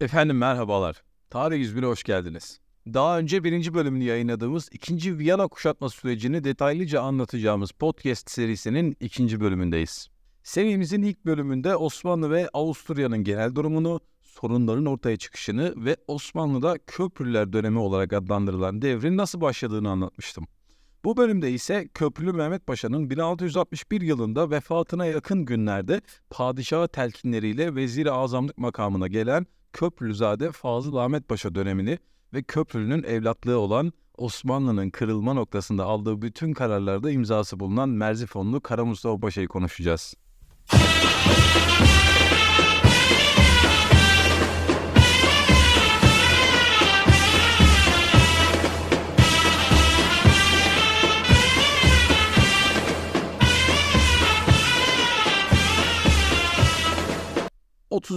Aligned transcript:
Efendim 0.00 0.38
merhabalar. 0.38 1.02
Tarih 1.30 1.66
101'e 1.66 1.86
hoş 1.86 2.02
geldiniz. 2.02 2.60
Daha 2.86 3.18
önce 3.18 3.44
birinci 3.44 3.74
bölümünü 3.74 4.04
yayınladığımız 4.04 4.68
ikinci 4.72 5.18
Viyana 5.18 5.48
kuşatma 5.48 5.88
sürecini 5.88 6.44
detaylıca 6.44 7.00
anlatacağımız 7.00 7.72
podcast 7.72 8.30
serisinin 8.30 8.96
ikinci 9.00 9.40
bölümündeyiz. 9.40 10.08
Serimizin 10.42 11.02
ilk 11.02 11.24
bölümünde 11.24 11.76
Osmanlı 11.76 12.30
ve 12.30 12.48
Avusturya'nın 12.52 13.24
genel 13.24 13.54
durumunu, 13.54 14.00
sorunların 14.22 14.86
ortaya 14.86 15.16
çıkışını 15.16 15.74
ve 15.76 15.96
Osmanlı'da 16.08 16.78
köprüler 16.86 17.52
dönemi 17.52 17.78
olarak 17.78 18.12
adlandırılan 18.12 18.82
devrin 18.82 19.16
nasıl 19.16 19.40
başladığını 19.40 19.90
anlatmıştım. 19.90 20.46
Bu 21.04 21.16
bölümde 21.16 21.52
ise 21.52 21.88
Köprülü 21.94 22.32
Mehmet 22.32 22.66
Paşa'nın 22.66 23.10
1661 23.10 24.00
yılında 24.00 24.50
vefatına 24.50 25.06
yakın 25.06 25.44
günlerde 25.44 26.00
padişahı 26.30 26.88
telkinleriyle 26.88 27.74
vezir-i 27.74 28.10
azamlık 28.10 28.58
makamına 28.58 29.08
gelen 29.08 29.46
Köprülüzade 29.72 30.52
Fazıl 30.52 30.96
Ahmet 30.96 31.28
Paşa 31.28 31.54
dönemini 31.54 31.98
ve 32.34 32.42
Köprülü'nün 32.42 33.02
evlatlığı 33.02 33.58
olan 33.58 33.92
Osmanlı'nın 34.16 34.90
kırılma 34.90 35.32
noktasında 35.32 35.84
aldığı 35.84 36.22
bütün 36.22 36.52
kararlarda 36.52 37.10
imzası 37.10 37.60
bulunan 37.60 37.88
Merzifonlu 37.88 38.60
Kara 38.60 38.84
Mustafa 38.84 39.20
Paşa'yı 39.20 39.48
konuşacağız. 39.48 40.14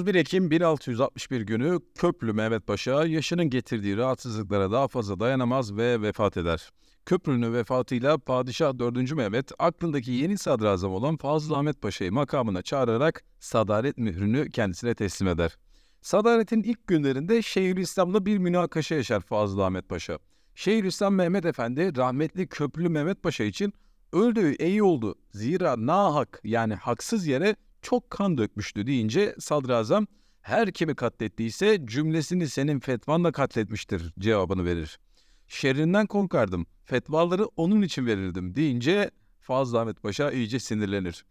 31 0.03 0.15
Ekim 0.15 0.51
1661 0.51 1.41
günü 1.41 1.79
Köprülü 1.95 2.33
Mehmet 2.33 2.67
Paşa 2.67 3.05
yaşının 3.05 3.49
getirdiği 3.49 3.97
rahatsızlıklara 3.97 4.71
daha 4.71 4.87
fazla 4.87 5.19
dayanamaz 5.19 5.77
ve 5.77 6.01
vefat 6.01 6.37
eder. 6.37 6.69
Köprülü'nün 7.05 7.53
vefatıyla 7.53 8.17
Padişah 8.17 8.79
4. 8.79 9.15
Mehmet 9.15 9.51
aklındaki 9.59 10.11
yeni 10.11 10.37
sadrazam 10.37 10.93
olan 10.93 11.17
Fazıl 11.17 11.53
Ahmet 11.53 11.81
Paşa'yı 11.81 12.11
makamına 12.11 12.61
çağırarak 12.61 13.23
sadaret 13.39 13.97
mührünü 13.97 14.49
kendisine 14.49 14.95
teslim 14.95 15.27
eder. 15.27 15.57
Sadaretin 16.01 16.63
ilk 16.63 16.87
günlerinde 16.87 17.41
Şeyhülislam'la 17.41 18.25
bir 18.25 18.37
münakaşa 18.37 18.95
yaşar 18.95 19.21
Fazıl 19.21 19.59
Ahmet 19.59 19.89
Paşa. 19.89 20.19
Şeyhülislam 20.55 21.15
Mehmet 21.15 21.45
Efendi 21.45 21.97
rahmetli 21.97 22.47
Köprülü 22.47 22.89
Mehmet 22.89 23.23
Paşa 23.23 23.43
için 23.43 23.73
öldüğü 24.13 24.55
iyi 24.55 24.83
oldu. 24.83 25.15
Zira 25.31 25.85
nahak 25.85 26.39
yani 26.43 26.75
haksız 26.75 27.27
yere 27.27 27.55
çok 27.83 28.09
kan 28.09 28.37
dökmüştü 28.37 28.87
deyince 28.87 29.35
sadrazam 29.39 30.07
her 30.41 30.71
kimi 30.71 30.95
katlettiyse 30.95 31.85
cümlesini 31.85 32.49
senin 32.49 32.79
fetvanla 32.79 33.31
katletmiştir 33.31 34.13
cevabını 34.19 34.65
verir. 34.65 34.99
Şerrinden 35.47 36.07
korkardım, 36.07 36.65
fetvaları 36.85 37.45
onun 37.45 37.81
için 37.81 38.05
verirdim 38.05 38.55
deyince 38.55 39.11
Fazıl 39.39 39.77
Ahmet 39.77 40.01
Paşa 40.03 40.31
iyice 40.31 40.59
sinirlenir. 40.59 41.25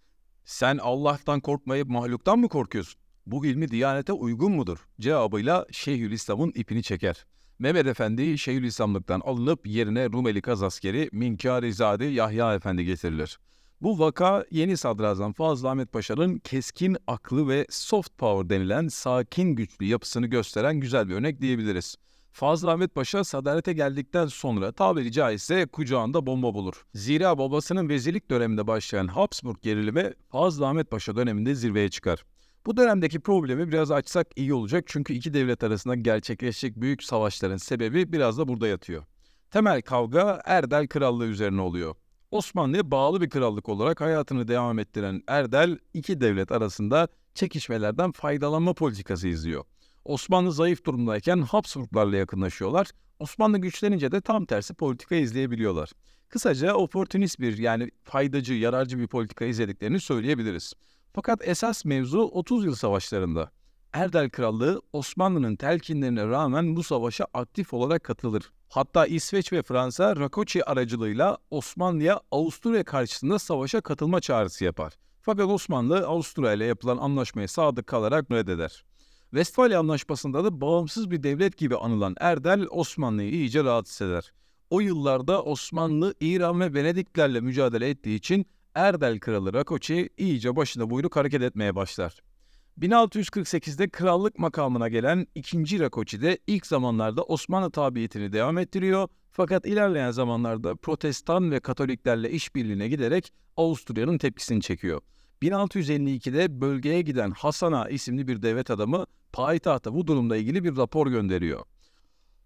Sen 0.45 0.78
Allah'tan 0.78 1.41
korkmayıp 1.41 1.89
mahluktan 1.89 2.39
mı 2.39 2.48
korkuyorsun? 2.48 3.00
Bu 3.27 3.47
ilmi 3.47 3.69
diyanete 3.69 4.12
uygun 4.12 4.53
mudur? 4.53 4.78
Cevabıyla 5.00 5.67
Şeyhülislam'ın 5.70 6.53
ipini 6.55 6.83
çeker. 6.83 7.27
Mehmet 7.58 7.86
Efendi 7.86 8.39
Şeyhülislamlıktan 8.39 9.20
alınıp 9.20 9.67
yerine 9.67 10.06
Rumeli 10.06 10.42
Kaz 10.42 10.62
askeri 10.62 11.08
Minkarizade 11.12 12.05
Yahya 12.05 12.55
Efendi 12.55 12.84
getirilir. 12.84 13.39
Bu 13.83 13.99
vaka 13.99 14.45
yeni 14.51 14.77
sadrazam 14.77 15.33
Fazıl 15.33 15.67
Ahmet 15.67 15.93
Paşa'nın 15.93 16.39
keskin 16.39 16.97
aklı 17.07 17.49
ve 17.49 17.67
soft 17.71 18.19
power 18.19 18.51
denilen 18.51 18.89
sakin 18.89 19.55
güçlü 19.55 19.87
yapısını 19.87 20.27
gösteren 20.27 20.81
güzel 20.81 21.09
bir 21.09 21.15
örnek 21.15 21.41
diyebiliriz. 21.41 21.97
Fazıl 22.31 22.69
Ahmet 22.69 22.95
Paşa 22.95 23.25
sadarete 23.25 23.73
geldikten 23.73 24.27
sonra 24.27 24.73
tabiri 24.73 25.13
caizse 25.13 25.67
kucağında 25.67 26.27
bomba 26.27 26.55
bulur. 26.55 26.85
Zira 26.95 27.39
babasının 27.39 27.89
vezirlik 27.89 28.31
döneminde 28.31 28.67
başlayan 28.67 29.07
Habsburg 29.07 29.63
gerilimi 29.63 30.13
Fazıl 30.29 30.63
Ahmet 30.63 30.91
Paşa 30.91 31.17
döneminde 31.17 31.55
zirveye 31.55 31.89
çıkar. 31.89 32.25
Bu 32.67 32.77
dönemdeki 32.77 33.21
problemi 33.21 33.69
biraz 33.69 33.91
açsak 33.91 34.27
iyi 34.37 34.55
olacak 34.55 34.85
çünkü 34.87 35.15
iki 35.15 35.35
devlet 35.35 35.65
arasında 35.65 35.95
gerçekleşecek 35.95 36.77
büyük 36.77 37.03
savaşların 37.03 37.57
sebebi 37.57 38.13
biraz 38.13 38.39
da 38.39 38.48
burada 38.48 38.69
yatıyor. 38.69 39.05
Temel 39.51 39.83
kavga 39.83 40.41
Erdel 40.45 40.89
Krallığı 40.89 41.27
üzerine 41.27 41.61
oluyor. 41.61 41.95
Osmanlı'ya 42.33 42.91
bağlı 42.91 43.20
bir 43.20 43.31
krallık 43.31 43.69
olarak 43.69 44.01
hayatını 44.01 44.48
devam 44.48 44.79
ettiren 44.79 45.23
Erdel 45.27 45.79
iki 45.95 46.20
devlet 46.20 46.53
arasında 46.53 47.09
çekişmelerden 47.35 48.13
faydalanma 48.13 48.75
politikası 48.75 49.29
izliyor. 49.29 49.65
Osmanlı 50.05 50.53
zayıf 50.53 50.85
durumdayken 50.85 51.42
Habsburglarla 51.42 52.17
yakınlaşıyorlar. 52.17 52.91
Osmanlı 53.19 53.59
güçlenince 53.59 54.13
de 54.13 54.21
tam 54.21 54.45
tersi 54.45 54.75
politika 54.75 55.15
izleyebiliyorlar. 55.15 55.91
Kısaca 56.29 56.75
oportunist 56.75 57.41
bir 57.41 57.59
yani 57.59 57.91
faydacı, 58.05 58.55
yararcı 58.55 58.98
bir 58.98 59.07
politika 59.07 59.45
izlediklerini 59.45 60.01
söyleyebiliriz. 60.01 60.75
Fakat 61.13 61.48
esas 61.48 61.85
mevzu 61.85 62.21
30 62.21 62.65
yıl 62.65 62.75
savaşlarında. 62.75 63.51
Erdel 63.92 64.30
Krallığı 64.30 64.83
Osmanlı'nın 64.92 65.57
telkinlerine 65.57 66.27
rağmen 66.27 66.77
bu 66.77 66.83
savaşa 66.83 67.27
aktif 67.35 67.75
olarak 67.75 68.05
katılır. 68.05 68.53
Hatta 68.69 69.07
İsveç 69.07 69.53
ve 69.53 69.63
Fransa 69.63 70.17
Rakoçi 70.17 70.64
aracılığıyla 70.64 71.39
Osmanlı'ya 71.51 72.20
Avusturya 72.30 72.85
karşısında 72.85 73.39
savaşa 73.39 73.80
katılma 73.80 74.20
çağrısı 74.20 74.64
yapar. 74.64 74.92
Fakat 75.20 75.47
Osmanlı 75.47 76.07
Avusturya 76.07 76.53
ile 76.53 76.64
yapılan 76.64 76.97
anlaşmaya 76.97 77.48
sadık 77.48 77.86
kalarak 77.86 78.30
reddeder. 78.30 78.85
Westfalia 79.30 79.80
Anlaşması'nda 79.80 80.45
da 80.45 80.61
bağımsız 80.61 81.11
bir 81.11 81.23
devlet 81.23 81.59
gibi 81.59 81.77
anılan 81.77 82.14
Erdel 82.20 82.67
Osmanlı'yı 82.70 83.30
iyice 83.30 83.64
rahatsız 83.64 84.09
eder. 84.09 84.33
O 84.70 84.80
yıllarda 84.80 85.42
Osmanlı, 85.42 86.14
İran 86.20 86.61
ve 86.61 86.74
Venediklerle 86.74 87.41
mücadele 87.41 87.89
ettiği 87.89 88.17
için 88.17 88.47
Erdel 88.74 89.20
Kralı 89.20 89.53
Rakoçi 89.53 90.09
iyice 90.17 90.57
başına 90.57 90.91
buyruk 90.91 91.17
hareket 91.17 91.42
etmeye 91.42 91.77
başlar. 91.77 92.32
1648'de 92.81 93.89
krallık 93.89 94.39
makamına 94.39 94.89
gelen 94.89 95.27
2. 95.35 95.81
Rakoçi 95.81 96.23
de 96.23 96.39
ilk 96.47 96.67
zamanlarda 96.67 97.23
Osmanlı 97.23 97.71
tabiyetini 97.71 98.33
devam 98.33 98.59
ettiriyor 98.59 99.09
fakat 99.31 99.67
ilerleyen 99.67 100.11
zamanlarda 100.11 100.77
Protestan 100.77 101.51
ve 101.51 101.61
Katoliklerle 101.61 102.31
işbirliğine 102.31 102.89
giderek 102.89 103.33
Avusturya'nın 103.57 104.19
tepkisini 104.19 104.61
çekiyor. 104.61 105.01
1652'de 105.43 106.61
bölgeye 106.61 107.03
giden 107.03 107.31
Hasan 107.31 107.73
Ağa 107.73 107.89
isimli 107.89 108.29
bir 108.29 108.43
devlet 108.43 108.71
adamı 108.71 109.07
payitahta 109.33 109.95
bu 109.95 110.07
durumla 110.07 110.37
ilgili 110.37 110.65
bir 110.65 110.77
rapor 110.77 111.07
gönderiyor. 111.07 111.65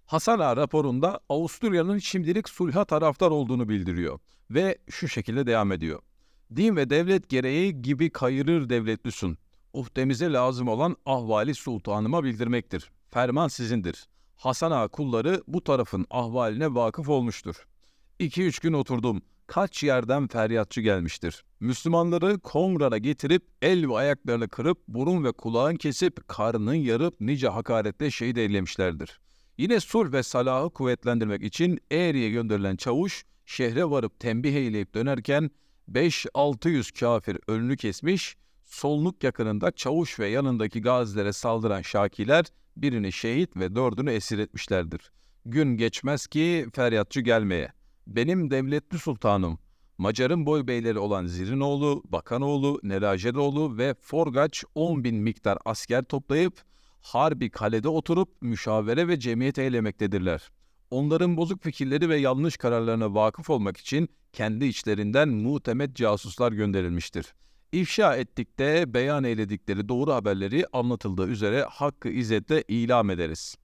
Hasan 0.07 0.39
Ağa 0.39 0.57
raporunda 0.57 1.21
Avusturya'nın 1.29 1.99
şimdilik 1.99 2.49
sulha 2.49 2.85
taraftar 2.85 3.31
olduğunu 3.31 3.69
bildiriyor 3.69 4.19
ve 4.51 4.79
şu 4.91 5.09
şekilde 5.09 5.47
devam 5.47 5.73
ediyor. 5.73 6.03
Din 6.57 6.77
ve 6.77 6.91
devlet 6.91 7.29
gereği 7.29 7.83
gibi 7.83 8.11
kayırır 8.11 8.69
devletlüsün 8.69 9.39
uhdemize 9.77 10.33
lazım 10.33 10.69
olan 10.69 10.97
ahvali 11.07 11.55
sultanıma 11.55 12.25
bildirmektir. 12.25 12.91
Ferman 13.11 13.49
sizindir. 13.49 14.09
Hasan 14.37 14.71
Ağa 14.71 14.89
kulları 14.89 15.43
bu 15.47 15.65
tarafın 15.65 16.07
ahvaline 16.11 16.75
vakıf 16.75 17.09
olmuştur. 17.09 17.67
İki 18.19 18.43
üç 18.43 18.59
gün 18.59 18.73
oturdum. 18.73 19.23
Kaç 19.47 19.83
yerden 19.83 20.27
feryatçı 20.27 20.81
gelmiştir. 20.81 21.45
Müslümanları 21.61 22.39
Komran'a 22.39 22.99
getirip 22.99 23.47
el 23.63 23.89
ve 23.89 23.97
ayaklarını 23.97 24.49
kırıp 24.49 24.79
burun 24.89 25.25
ve 25.25 25.33
kulağın 25.33 25.77
kesip 25.77 26.29
karnın 26.29 26.75
yarıp 26.75 27.21
nice 27.21 27.49
hakaretle 27.49 28.11
şehit 28.11 28.39
eylemişlerdir. 28.39 29.21
Yine 29.59 29.81
sulh 29.81 30.13
ve 30.13 30.23
salahı 30.23 30.71
kuvvetlendirmek 30.71 31.43
için 31.43 31.81
Eğri'ye 31.93 32.31
gönderilen 32.31 32.77
çavuş 32.77 33.25
şehre 33.47 33.91
varıp 33.91 34.21
tembih 34.21 34.55
eyleyip 34.55 34.95
dönerken 34.95 35.51
5-600 35.93 37.01
kafir 37.01 37.39
önünü 37.49 37.77
kesmiş, 37.77 38.37
Solnuk 38.66 39.25
yakınında 39.25 39.71
Çavuş 39.71 40.19
ve 40.19 40.28
yanındaki 40.28 40.82
gazilere 40.82 41.32
saldıran 41.32 41.82
Şakiler 41.82 42.44
birini 42.77 43.12
şehit 43.12 43.57
ve 43.57 43.74
dördünü 43.74 44.10
esir 44.10 44.39
etmişlerdir. 44.39 45.13
Gün 45.45 45.77
geçmez 45.77 46.27
ki 46.27 46.66
feryatçı 46.74 47.21
gelmeye. 47.21 47.72
Benim 48.07 48.51
devletli 48.51 48.98
sultanım, 48.98 49.59
Macar'ın 49.98 50.47
boy 50.47 50.66
beyleri 50.66 50.98
olan 50.98 51.27
Zirinoğlu, 51.27 52.03
Bakanoğlu, 52.04 52.80
Nerajedoğlu 52.83 53.78
ve 53.78 53.95
Forgaç 54.01 54.65
10 54.74 55.04
bin 55.04 55.16
miktar 55.16 55.59
asker 55.65 56.04
toplayıp 56.04 56.62
Harbi 57.01 57.51
kalede 57.51 57.89
oturup 57.89 58.42
müşavere 58.42 59.09
ve 59.09 59.21
cemiyet 59.21 59.59
eylemektedirler. 59.59 60.51
Onların 60.91 61.36
bozuk 61.36 61.62
fikirleri 61.62 62.09
ve 62.09 62.16
yanlış 62.16 62.57
kararlarına 62.57 63.15
vakıf 63.15 63.51
olmak 63.51 63.77
için 63.77 64.09
kendi 64.33 64.65
içlerinden 64.65 65.28
muhtemet 65.28 65.97
casuslar 65.97 66.53
gönderilmiştir.'' 66.53 67.46
İfşa 67.81 68.17
ettikte 68.17 68.95
beyan 68.95 69.25
eyledikleri 69.25 69.89
doğru 69.89 70.13
haberleri 70.13 70.65
anlatıldığı 70.73 71.28
üzere 71.28 71.63
hakkı 71.71 72.09
izzetle 72.09 72.65
ilam 72.69 73.11
ederiz. 73.11 73.57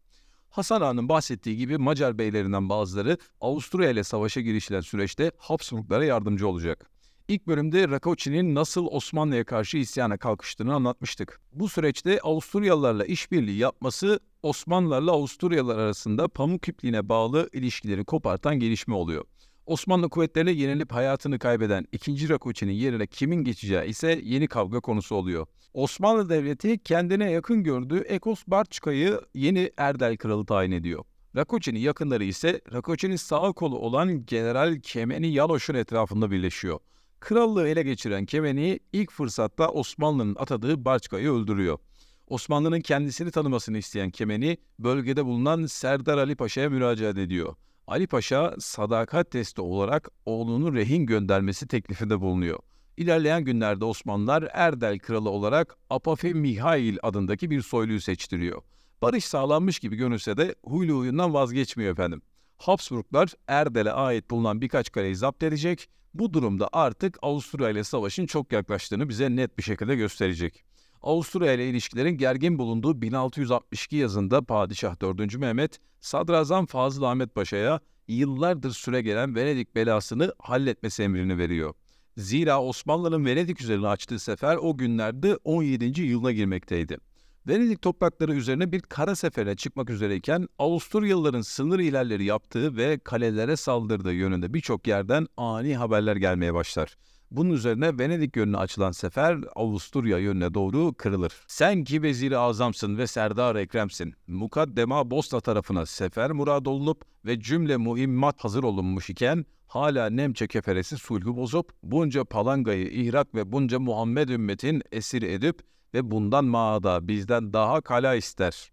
Hasan 0.51 0.81
Ağa'nın 0.81 1.09
bahsettiği 1.09 1.57
gibi 1.57 1.79
Macar 1.79 2.19
beylerinden 2.19 2.69
bazıları 2.69 3.19
Avusturya 3.41 3.91
ile 3.91 4.05
savaşa 4.05 4.41
girişilen 4.41 4.81
süreçte 4.81 5.33
Habsburglara 5.39 6.05
yardımcı 6.05 6.49
olacak. 6.49 6.91
İlk 7.29 7.47
bölümde 7.47 7.89
Rakoçi'nin 7.89 8.55
nasıl 8.55 8.87
Osmanlı'ya 8.87 9.45
karşı 9.45 9.77
isyana 9.79 10.17
kalkıştığını 10.17 10.75
anlatmıştık. 10.75 11.41
Bu 11.53 11.69
süreçte 11.69 12.21
Avusturyalılarla 12.21 13.05
işbirliği 13.05 13.59
yapması 13.59 14.21
Osmanlılarla 14.43 15.13
Avusturyalılar 15.13 15.79
arasında 15.79 16.29
pamuk 16.29 16.69
ipliğine 16.69 17.09
bağlı 17.09 17.49
ilişkileri 17.53 18.05
kopartan 18.05 18.59
gelişme 18.59 18.95
oluyor. 18.95 19.25
Osmanlı 19.67 20.09
kuvvetlerine 20.09 20.51
yenilip 20.51 20.93
hayatını 20.93 21.39
kaybeden 21.39 21.87
2. 21.93 22.29
Rakoçi'nin 22.29 22.73
yerine 22.73 23.07
kimin 23.07 23.45
geçeceği 23.45 23.89
ise 23.89 24.21
yeni 24.25 24.47
kavga 24.49 24.81
konusu 24.81 25.15
oluyor. 25.15 25.47
Osmanlı 25.75 26.29
Devleti 26.29 26.79
kendine 26.79 27.31
yakın 27.31 27.63
gördüğü 27.63 27.99
Ekos 27.99 28.43
Barçka'yı 28.47 29.21
yeni 29.35 29.71
Erdel 29.77 30.17
Kralı 30.17 30.47
tayin 30.47 30.73
ediyor. 30.73 31.05
Rakoçi'nin 31.37 31.81
yakınları 31.81 32.25
ise 32.25 32.61
Rakoçi'nin 32.73 33.17
sağ 33.17 33.53
kolu 33.53 33.79
olan 33.79 34.27
General 34.27 34.81
Kemeni 34.83 35.29
Yaloş'un 35.29 35.75
etrafında 35.75 36.31
birleşiyor. 36.31 36.79
Krallığı 37.21 37.69
ele 37.69 37.83
geçiren 37.83 38.27
Kemeni 38.27 38.81
ilk 38.93 39.11
fırsatta 39.11 39.69
Osmanlı'nın 39.69 40.37
atadığı 40.39 40.85
Barçka'yı 40.85 41.31
öldürüyor. 41.31 41.79
Osmanlı'nın 42.27 42.81
kendisini 42.81 43.31
tanımasını 43.31 43.79
isteyen 43.79 44.11
Kemeni 44.11 44.57
bölgede 44.79 45.25
bulunan 45.25 45.67
Serdar 45.67 46.19
Ali 46.19 46.37
Paşa'ya 46.37 46.71
müracaat 46.71 47.19
ediyor. 47.19 47.55
Ali 47.93 48.07
Paşa 48.07 48.55
sadakat 48.59 49.31
testi 49.31 49.61
olarak 49.61 50.09
oğlunu 50.27 50.75
rehin 50.75 51.07
göndermesi 51.07 51.67
teklifinde 51.69 52.21
bulunuyor. 52.21 52.59
İlerleyen 52.97 53.45
günlerde 53.45 53.85
Osmanlılar 53.85 54.49
Erdel 54.53 54.99
kralı 54.99 55.31
olarak 55.31 55.77
Apafe 55.91 56.33
Mihail 56.33 56.97
adındaki 57.03 57.51
bir 57.51 57.63
soyluyu 57.63 58.01
seçtiriyor. 58.01 58.63
Barış 59.03 59.25
sağlanmış 59.25 59.79
gibi 59.79 59.97
görünse 59.97 60.37
de 60.37 60.55
huylu 60.65 60.99
huyundan 60.99 61.35
vazgeçmiyor 61.35 61.93
efendim. 61.93 62.23
Habsburglar 62.59 63.33
Erdel'e 63.49 63.93
ait 63.93 64.31
bulunan 64.31 64.61
birkaç 64.61 64.93
kaleyi 64.93 65.17
zapt 65.17 65.43
edecek. 65.43 65.89
Bu 66.15 66.33
durumda 66.33 66.69
artık 66.73 67.19
Avusturya 67.23 67.71
ile 67.71 67.85
savaşın 67.85 68.27
çok 68.27 68.53
yaklaştığını 68.53 69.09
bize 69.09 69.37
net 69.37 69.59
bir 69.59 69.63
şekilde 69.63 69.97
gösterecek. 69.97 70.65
Avusturya 71.03 71.53
ile 71.53 71.69
ilişkilerin 71.69 72.17
gergin 72.19 72.59
bulunduğu 72.59 73.03
1662 73.03 73.97
yazında 73.97 74.43
Padişah 74.43 75.01
4. 75.01 75.37
Mehmet, 75.37 75.79
Sadrazam 76.01 76.67
Fazıl 76.67 77.03
Ahmet 77.03 77.35
Paşa'ya 77.35 77.81
yıllardır 78.09 78.71
süre 78.71 79.03
gelen 79.03 79.35
Venedik 79.35 79.75
belasını 79.75 80.35
halletmesi 80.39 81.03
emrini 81.03 81.39
veriyor. 81.39 81.75
Zira 82.17 82.63
Osmanlı'nın 82.63 83.25
Venedik 83.25 83.61
üzerine 83.61 83.89
açtığı 83.89 84.19
sefer 84.19 84.57
o 84.57 84.77
günlerde 84.77 85.39
17. 85.45 86.03
yılına 86.03 86.33
girmekteydi. 86.33 86.99
Venedik 87.49 87.83
toprakları 87.83 88.35
üzerine 88.35 88.73
bir 88.73 88.81
kara 88.81 89.17
sefere 89.17 89.57
çıkmak 89.57 89.91
üzereyken 89.91 90.49
Avusturyalıların 90.59 91.41
sınır 91.41 91.79
ilerleri 91.79 92.25
yaptığı 92.25 92.77
ve 92.77 92.99
kalelere 92.99 93.57
saldırdığı 93.57 94.13
yönünde 94.13 94.55
birçok 94.55 94.87
yerden 94.87 95.27
ani 95.37 95.77
haberler 95.77 96.17
gelmeye 96.17 96.55
başlar. 96.55 96.97
Bunun 97.33 97.51
üzerine 97.51 97.99
Venedik 97.99 98.37
yönüne 98.37 98.57
açılan 98.57 98.91
sefer 98.91 99.39
Avusturya 99.55 100.19
yönüne 100.19 100.55
doğru 100.55 100.95
kırılır. 100.95 101.33
Sen 101.47 101.85
ki 101.85 102.03
veziri 102.03 102.39
azamsın 102.39 102.99
ve 102.99 103.07
serdar 103.07 103.57
ekremsin. 103.57 104.15
Mukaddema 104.27 105.11
Bosna 105.11 105.41
tarafına 105.41 105.87
sefer 105.87 106.31
murad 106.31 106.67
olunup 106.67 107.05
ve 107.25 107.41
cümle 107.41 107.77
muhimmat 107.77 108.45
hazır 108.45 108.63
olunmuş 108.63 109.11
iken 109.11 109.47
hala 109.67 110.11
Nemçe 110.11 110.47
keferesi 110.47 110.99
sulhü 110.99 111.37
bozup 111.37 111.73
bunca 111.83 112.25
palangayı 112.25 112.89
ihrak 112.89 113.35
ve 113.35 113.53
bunca 113.53 113.81
Muhammed 113.81 114.29
ümmetin 114.29 114.83
esir 114.93 115.23
edip 115.23 115.61
ve 115.95 116.11
bundan 116.11 116.45
maada 116.45 117.09
bizden 117.09 117.53
daha 117.53 117.81
kala 117.81 118.15
ister. 118.15 118.73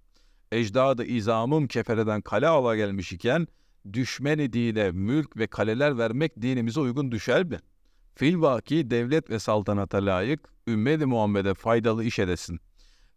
Ecdadı 0.52 1.06
izamım 1.06 1.68
kefereden 1.68 2.22
kale 2.22 2.48
ala 2.48 2.76
gelmiş 2.76 3.12
iken 3.12 3.48
düşmeni 3.94 4.54
dine 4.54 4.92
mülk 4.92 5.38
ve 5.38 5.48
kaleler 5.48 5.98
vermek 5.98 6.42
dinimize 6.42 6.80
uygun 6.80 7.12
düşer 7.12 7.44
mi? 7.44 7.60
Filvaki 8.20 8.90
devlet 8.90 9.30
ve 9.30 9.40
saltanata 9.40 9.98
layık, 9.98 10.40
ümmeti 10.68 11.06
Muhammed'e 11.06 11.54
faydalı 11.54 12.04
iş 12.04 12.20
edesin. 12.20 12.60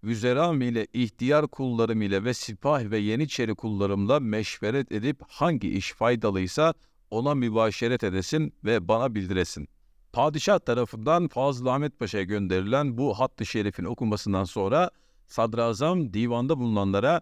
Vüzeram 0.05 0.61
ile 0.61 0.87
ihtiyar 0.93 1.47
kullarım 1.49 2.03
ile 2.03 2.25
ve 2.25 2.35
sipah 2.35 2.91
ve 2.91 2.99
yeniçeri 2.99 3.55
kullarımla 3.55 4.21
meşveret 4.21 4.93
edip 4.93 5.17
hangi 5.29 5.71
iş 5.71 5.93
faydalıysa 5.93 6.75
ona 7.11 7.35
mübaşeret 7.35 8.05
edesin 8.05 8.55
ve 8.65 8.89
bana 8.89 9.15
bildiresin. 9.15 9.69
Padişah 10.13 10.59
tarafından 10.59 11.29
Fazıl 11.29 11.67
Ahmet 11.67 11.99
Paşa'ya 11.99 12.25
gönderilen 12.25 12.99
bu 12.99 13.15
hattı 13.15 13.47
şerifin 13.47 13.85
okunmasından 13.85 14.45
sonra 14.45 14.91
Sadrazam 15.27 16.15
divanda 16.15 16.59
bulunanlara 16.59 17.21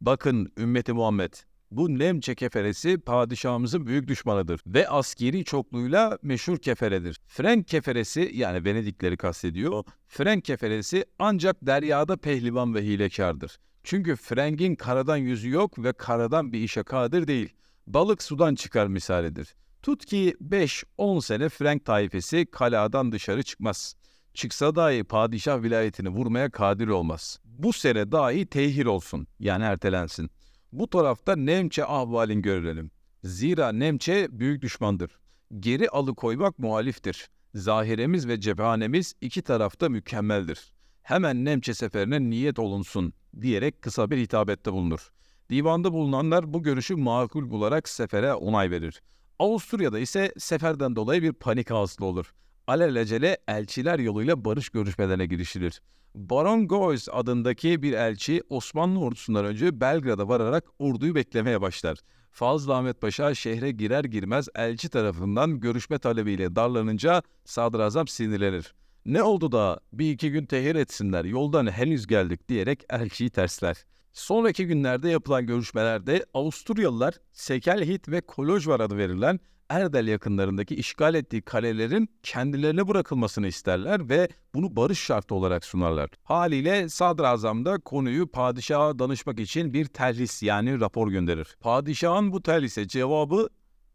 bakın 0.00 0.52
ümmeti 0.58 0.92
Muhammed 0.92 1.32
bu 1.70 1.98
Nemçe 1.98 2.34
keferesi 2.34 2.98
padişahımızın 2.98 3.86
büyük 3.86 4.08
düşmanıdır 4.08 4.60
ve 4.66 4.88
askeri 4.88 5.44
çokluğuyla 5.44 6.18
meşhur 6.22 6.58
keferedir. 6.58 7.20
Frenk 7.26 7.68
keferesi 7.68 8.30
yani 8.34 8.64
Venedikleri 8.64 9.16
kastediyor. 9.16 9.84
Frenk 10.08 10.44
keferesi 10.44 11.04
ancak 11.18 11.56
deryada 11.66 12.16
pehlivan 12.16 12.74
ve 12.74 12.82
hilekardır. 12.82 13.58
Çünkü 13.84 14.16
Frenk'in 14.16 14.74
karadan 14.74 15.16
yüzü 15.16 15.50
yok 15.50 15.84
ve 15.84 15.92
karadan 15.92 16.52
bir 16.52 16.60
işe 16.60 16.82
kadir 16.82 17.26
değil. 17.26 17.52
Balık 17.86 18.22
sudan 18.22 18.54
çıkar 18.54 18.86
misalidir. 18.86 19.54
Tut 19.82 20.06
ki 20.06 20.36
5-10 20.50 21.22
sene 21.22 21.48
Frank 21.48 21.84
taifesi 21.84 22.46
kaladan 22.46 23.12
dışarı 23.12 23.42
çıkmaz. 23.42 23.94
Çıksa 24.34 24.74
dahi 24.74 25.04
padişah 25.04 25.62
vilayetini 25.62 26.08
vurmaya 26.08 26.50
kadir 26.50 26.88
olmaz. 26.88 27.38
Bu 27.44 27.72
sene 27.72 28.12
dahi 28.12 28.46
tehir 28.46 28.86
olsun 28.86 29.26
yani 29.40 29.64
ertelensin. 29.64 30.30
Bu 30.76 30.90
tarafta 30.90 31.36
Nemçe 31.36 31.84
ahvalin 31.84 32.42
görelim. 32.42 32.90
Zira 33.24 33.72
Nemçe 33.72 34.28
büyük 34.30 34.62
düşmandır. 34.62 35.18
Geri 35.60 35.88
alıkoymak 35.88 36.58
muhaliftir. 36.58 37.28
Zahiremiz 37.54 38.28
ve 38.28 38.40
cephanemiz 38.40 39.14
iki 39.20 39.42
tarafta 39.42 39.88
mükemmeldir. 39.88 40.72
Hemen 41.02 41.44
Nemçe 41.44 41.74
seferine 41.74 42.20
niyet 42.30 42.58
olunsun 42.58 43.12
diyerek 43.40 43.82
kısa 43.82 44.10
bir 44.10 44.16
hitabette 44.16 44.72
bulunur. 44.72 45.12
Divanda 45.50 45.92
bulunanlar 45.92 46.52
bu 46.52 46.62
görüşü 46.62 46.96
makul 46.96 47.50
bularak 47.50 47.88
sefere 47.88 48.34
onay 48.34 48.70
verir. 48.70 49.02
Avusturya'da 49.38 49.98
ise 49.98 50.32
seferden 50.38 50.96
dolayı 50.96 51.22
bir 51.22 51.32
panik 51.32 51.70
hasıl 51.70 52.04
olur. 52.04 52.34
Alelacele 52.66 53.38
elçiler 53.48 53.98
yoluyla 53.98 54.44
barış 54.44 54.68
görüşmelerine 54.68 55.26
girişilir. 55.26 55.82
Baron 56.16 56.68
Goes 56.68 57.08
adındaki 57.12 57.82
bir 57.82 57.92
elçi 57.92 58.42
Osmanlı 58.48 59.00
ordusundan 59.00 59.44
önce 59.44 59.80
Belgrad'a 59.80 60.28
vararak 60.28 60.64
orduyu 60.78 61.14
beklemeye 61.14 61.60
başlar. 61.60 61.98
Fazıl 62.30 62.70
Ahmet 62.70 63.00
Paşa 63.00 63.34
şehre 63.34 63.70
girer 63.70 64.04
girmez 64.04 64.48
elçi 64.54 64.88
tarafından 64.88 65.60
görüşme 65.60 65.98
talebiyle 65.98 66.56
darlanınca 66.56 67.22
sadrazam 67.44 68.08
sinirlenir. 68.08 68.74
Ne 69.06 69.22
oldu 69.22 69.52
da 69.52 69.80
bir 69.92 70.12
iki 70.12 70.30
gün 70.30 70.46
tehir 70.46 70.74
etsinler 70.74 71.24
yoldan 71.24 71.66
henüz 71.66 72.06
geldik 72.06 72.48
diyerek 72.48 72.84
elçiyi 72.90 73.30
tersler. 73.30 73.76
Sonraki 74.12 74.66
günlerde 74.66 75.08
yapılan 75.08 75.46
görüşmelerde 75.46 76.26
Avusturyalılar 76.34 77.14
Sekelhit 77.32 78.08
ve 78.08 78.20
Kolojvar 78.20 78.80
adı 78.80 78.96
verilen 78.96 79.40
Erdel 79.68 80.06
yakınlarındaki 80.08 80.74
işgal 80.74 81.14
ettiği 81.14 81.42
kalelerin 81.42 82.08
kendilerine 82.22 82.88
bırakılmasını 82.88 83.46
isterler 83.46 84.08
ve 84.08 84.28
bunu 84.54 84.76
barış 84.76 84.98
şartı 85.00 85.34
olarak 85.34 85.64
sunarlar. 85.64 86.10
Haliyle 86.24 86.88
sadrazam 86.88 87.64
da 87.64 87.78
konuyu 87.78 88.26
padişaha 88.26 88.98
danışmak 88.98 89.40
için 89.40 89.72
bir 89.72 89.84
telhis 89.84 90.42
yani 90.42 90.80
rapor 90.80 91.08
gönderir. 91.08 91.56
Padişahın 91.60 92.32
bu 92.32 92.42
telhise 92.42 92.88
cevabı 92.88 93.48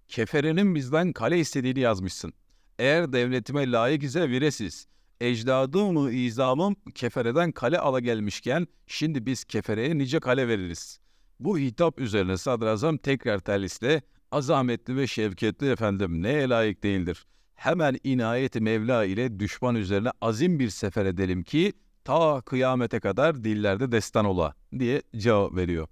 keferenin 0.08 0.76
bizden 0.76 1.14
kale 1.14 1.40
istediğini 1.40 1.80
yazmışsın. 1.80 2.34
Eğer 2.80 3.14
devletime 3.14 3.72
layık 3.72 4.04
ise 4.04 4.30
viresiz. 4.30 4.88
Ecdadımı 5.22 6.12
izamım 6.12 6.76
kefereden 6.96 7.52
kale 7.52 7.80
ala 7.80 8.00
gelmişken 8.00 8.68
şimdi 8.88 9.26
biz 9.26 9.44
kefereye 9.44 9.98
nice 9.98 10.20
kale 10.20 10.48
veririz. 10.48 11.00
Bu 11.40 11.58
hitap 11.58 12.00
üzerine 12.00 12.38
sadrazam 12.38 12.98
tekrar 12.98 13.40
terlisle 13.40 14.02
azametli 14.32 14.96
ve 14.96 15.08
şevketli 15.08 15.70
efendim 15.70 16.24
neye 16.24 16.50
layık 16.50 16.84
değildir. 16.84 17.26
Hemen 17.56 17.98
inayeti 18.04 18.62
Mevla 18.62 19.06
ile 19.06 19.40
düşman 19.40 19.76
üzerine 19.76 20.10
azim 20.22 20.60
bir 20.60 20.70
sefer 20.70 21.06
edelim 21.06 21.44
ki 21.44 21.74
ta 22.04 22.42
kıyamete 22.42 23.00
kadar 23.00 23.44
dillerde 23.44 23.92
destan 23.92 24.26
ola 24.26 24.54
diye 24.80 25.02
cevap 25.18 25.56
veriyor. 25.56 25.88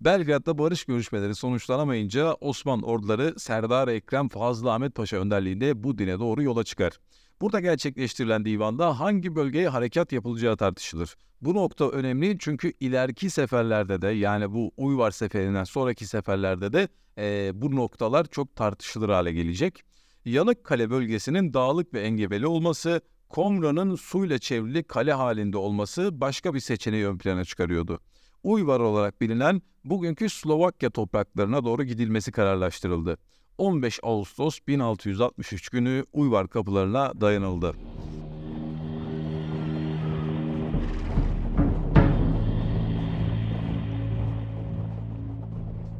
Belgrad'da 0.00 0.58
barış 0.58 0.84
görüşmeleri 0.84 1.34
sonuçlanamayınca 1.34 2.34
Osman 2.40 2.82
orduları 2.82 3.34
Serdar 3.38 3.88
Ekrem 3.88 4.28
Fazıl 4.28 4.66
Ahmet 4.66 4.94
Paşa 4.94 5.16
önderliğinde 5.16 5.82
bu 5.84 5.98
dine 5.98 6.18
doğru 6.18 6.42
yola 6.42 6.64
çıkar. 6.64 6.92
Burada 7.40 7.60
gerçekleştirilen 7.60 8.44
divanda 8.44 9.00
hangi 9.00 9.34
bölgeye 9.34 9.68
harekat 9.68 10.12
yapılacağı 10.12 10.56
tartışılır. 10.56 11.16
Bu 11.40 11.54
nokta 11.54 11.90
önemli 11.90 12.36
çünkü 12.38 12.72
ileriki 12.80 13.30
seferlerde 13.30 14.02
de 14.02 14.08
yani 14.08 14.52
bu 14.52 14.72
Uyvar 14.76 15.10
seferinden 15.10 15.64
sonraki 15.64 16.06
seferlerde 16.06 16.72
de 16.72 16.88
e, 17.18 17.50
bu 17.54 17.76
noktalar 17.76 18.26
çok 18.26 18.56
tartışılır 18.56 19.08
hale 19.08 19.32
gelecek. 19.32 19.82
Yanıkkale 20.24 20.90
bölgesinin 20.90 21.54
dağlık 21.54 21.94
ve 21.94 22.00
engebeli 22.00 22.46
olması, 22.46 23.00
Komra'nın 23.28 23.94
suyla 23.94 24.38
çevrili 24.38 24.82
kale 24.82 25.12
halinde 25.12 25.58
olması 25.58 26.20
başka 26.20 26.54
bir 26.54 26.60
seçeneği 26.60 27.06
ön 27.06 27.18
plana 27.18 27.44
çıkarıyordu. 27.44 28.00
Uyvar 28.42 28.80
olarak 28.80 29.20
bilinen 29.20 29.62
bugünkü 29.84 30.28
Slovakya 30.28 30.90
topraklarına 30.90 31.64
doğru 31.64 31.84
gidilmesi 31.84 32.32
kararlaştırıldı. 32.32 33.18
15 33.58 34.00
Ağustos 34.02 34.58
1663 34.68 35.68
günü 35.68 36.04
Uyvar 36.12 36.48
kapılarına 36.48 37.20
dayanıldı. 37.20 37.74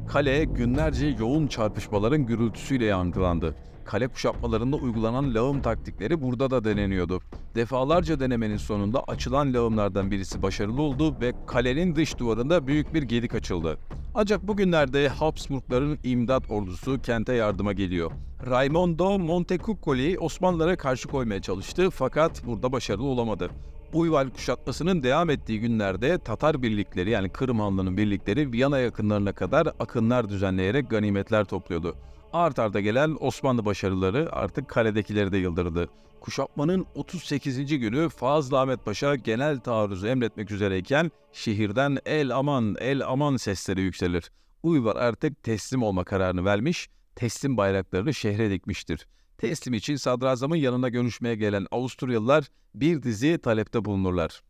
Kale 0.07 0.43
günlerce 0.43 1.07
yoğun 1.19 1.47
çarpışmaların 1.47 2.25
gürültüsüyle 2.25 2.85
yankılandı. 2.85 3.55
Kale 3.85 4.07
kuşatmalarında 4.07 4.75
uygulanan 4.75 5.33
lağım 5.35 5.61
taktikleri 5.61 6.21
burada 6.21 6.51
da 6.51 6.63
deneniyordu. 6.63 7.21
Defalarca 7.55 8.19
denemenin 8.19 8.57
sonunda 8.57 9.03
açılan 9.03 9.53
lağımlardan 9.53 10.11
birisi 10.11 10.41
başarılı 10.41 10.81
oldu 10.81 11.15
ve 11.21 11.33
kalenin 11.47 11.95
dış 11.95 12.19
duvarında 12.19 12.67
büyük 12.67 12.93
bir 12.93 13.03
gedik 13.03 13.35
açıldı. 13.35 13.77
Ancak 14.15 14.47
bugünlerde 14.47 15.07
Habsburgların 15.07 15.99
imdat 16.03 16.51
ordusu 16.51 17.01
kente 17.01 17.33
yardıma 17.33 17.73
geliyor. 17.73 18.11
Raimondo 18.49 19.19
Montecuccoli 19.19 20.19
Osmanlılara 20.19 20.77
karşı 20.77 21.07
koymaya 21.07 21.41
çalıştı 21.41 21.89
fakat 21.89 22.45
burada 22.45 22.71
başarılı 22.71 23.07
olamadı. 23.07 23.49
Uyval 23.93 24.29
kuşatmasının 24.29 25.03
devam 25.03 25.29
ettiği 25.29 25.59
günlerde 25.59 26.17
Tatar 26.17 26.61
birlikleri 26.61 27.09
yani 27.09 27.29
Kırım 27.29 27.59
Hanlığı'nın 27.59 27.97
birlikleri 27.97 28.51
Viyana 28.51 28.79
yakınlarına 28.79 29.31
kadar 29.31 29.67
akınlar 29.67 30.29
düzenleyerek 30.29 30.89
ganimetler 30.89 31.45
topluyordu. 31.45 31.95
Art 32.33 32.59
arda 32.59 32.79
gelen 32.79 33.17
Osmanlı 33.19 33.65
başarıları 33.65 34.29
artık 34.31 34.67
kaledekileri 34.67 35.31
de 35.31 35.37
yıldırdı. 35.37 35.89
Kuşatmanın 36.21 36.85
38. 36.95 37.79
günü 37.79 38.09
Fazıl 38.09 38.55
Ahmet 38.55 38.85
Paşa 38.85 39.15
genel 39.15 39.59
taarruzu 39.59 40.07
emretmek 40.07 40.51
üzereyken 40.51 41.11
şehirden 41.31 41.97
el 42.05 42.35
aman 42.35 42.75
el 42.79 43.07
aman 43.07 43.37
sesleri 43.37 43.81
yükselir. 43.81 44.31
Uyvar 44.63 44.95
artık 44.95 45.43
teslim 45.43 45.83
olma 45.83 46.03
kararını 46.03 46.45
vermiş, 46.45 46.89
teslim 47.15 47.57
bayraklarını 47.57 48.13
şehre 48.13 48.51
dikmiştir. 48.51 49.07
Teslim 49.37 49.73
için 49.73 49.95
sadrazamın 49.95 50.55
yanına 50.55 50.89
görüşmeye 50.89 51.35
gelen 51.35 51.65
Avusturyalılar 51.71 52.45
bir 52.75 53.03
dizi 53.03 53.37
talepte 53.37 53.85
bulunurlar. 53.85 54.41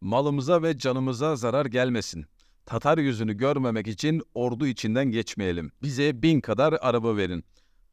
Malımıza 0.00 0.62
ve 0.62 0.78
canımıza 0.78 1.36
zarar 1.36 1.66
gelmesin. 1.66 2.26
Tatar 2.66 2.98
yüzünü 2.98 3.34
görmemek 3.34 3.86
için 3.86 4.22
ordu 4.34 4.66
içinden 4.66 5.10
geçmeyelim. 5.10 5.72
Bize 5.82 6.22
bin 6.22 6.40
kadar 6.40 6.74
araba 6.80 7.16
verin. 7.16 7.44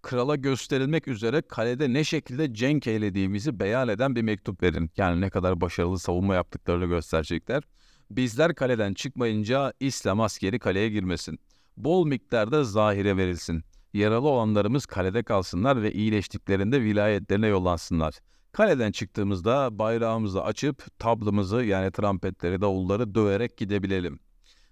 Krala 0.05 0.35
gösterilmek 0.35 1.07
üzere 1.07 1.41
kalede 1.41 1.93
ne 1.93 2.03
şekilde 2.03 2.53
cenk 2.53 2.87
eylediğimizi 2.87 3.59
beyan 3.59 3.87
eden 3.87 4.15
bir 4.15 4.21
mektup 4.21 4.63
verin. 4.63 4.91
Yani 4.97 5.21
ne 5.21 5.29
kadar 5.29 5.61
başarılı 5.61 5.99
savunma 5.99 6.35
yaptıklarını 6.35 6.85
gösterecekler. 6.85 7.63
Bizler 8.11 8.55
kaleden 8.55 8.93
çıkmayınca 8.93 9.73
İslam 9.79 10.21
askeri 10.21 10.59
kaleye 10.59 10.89
girmesin. 10.89 11.39
Bol 11.77 12.07
miktarda 12.07 12.63
zahire 12.63 13.17
verilsin. 13.17 13.63
Yaralı 13.93 14.27
olanlarımız 14.27 14.85
kalede 14.85 15.23
kalsınlar 15.23 15.81
ve 15.81 15.93
iyileştiklerinde 15.93 16.81
vilayetlerine 16.81 17.47
yollansınlar. 17.47 18.13
Kaleden 18.51 18.91
çıktığımızda 18.91 19.79
bayrağımızı 19.79 20.43
açıp 20.43 20.99
tablımızı 20.99 21.63
yani 21.63 21.91
trampetleri, 21.91 22.61
davulları 22.61 23.15
döverek 23.15 23.57
gidebilelim. 23.57 24.19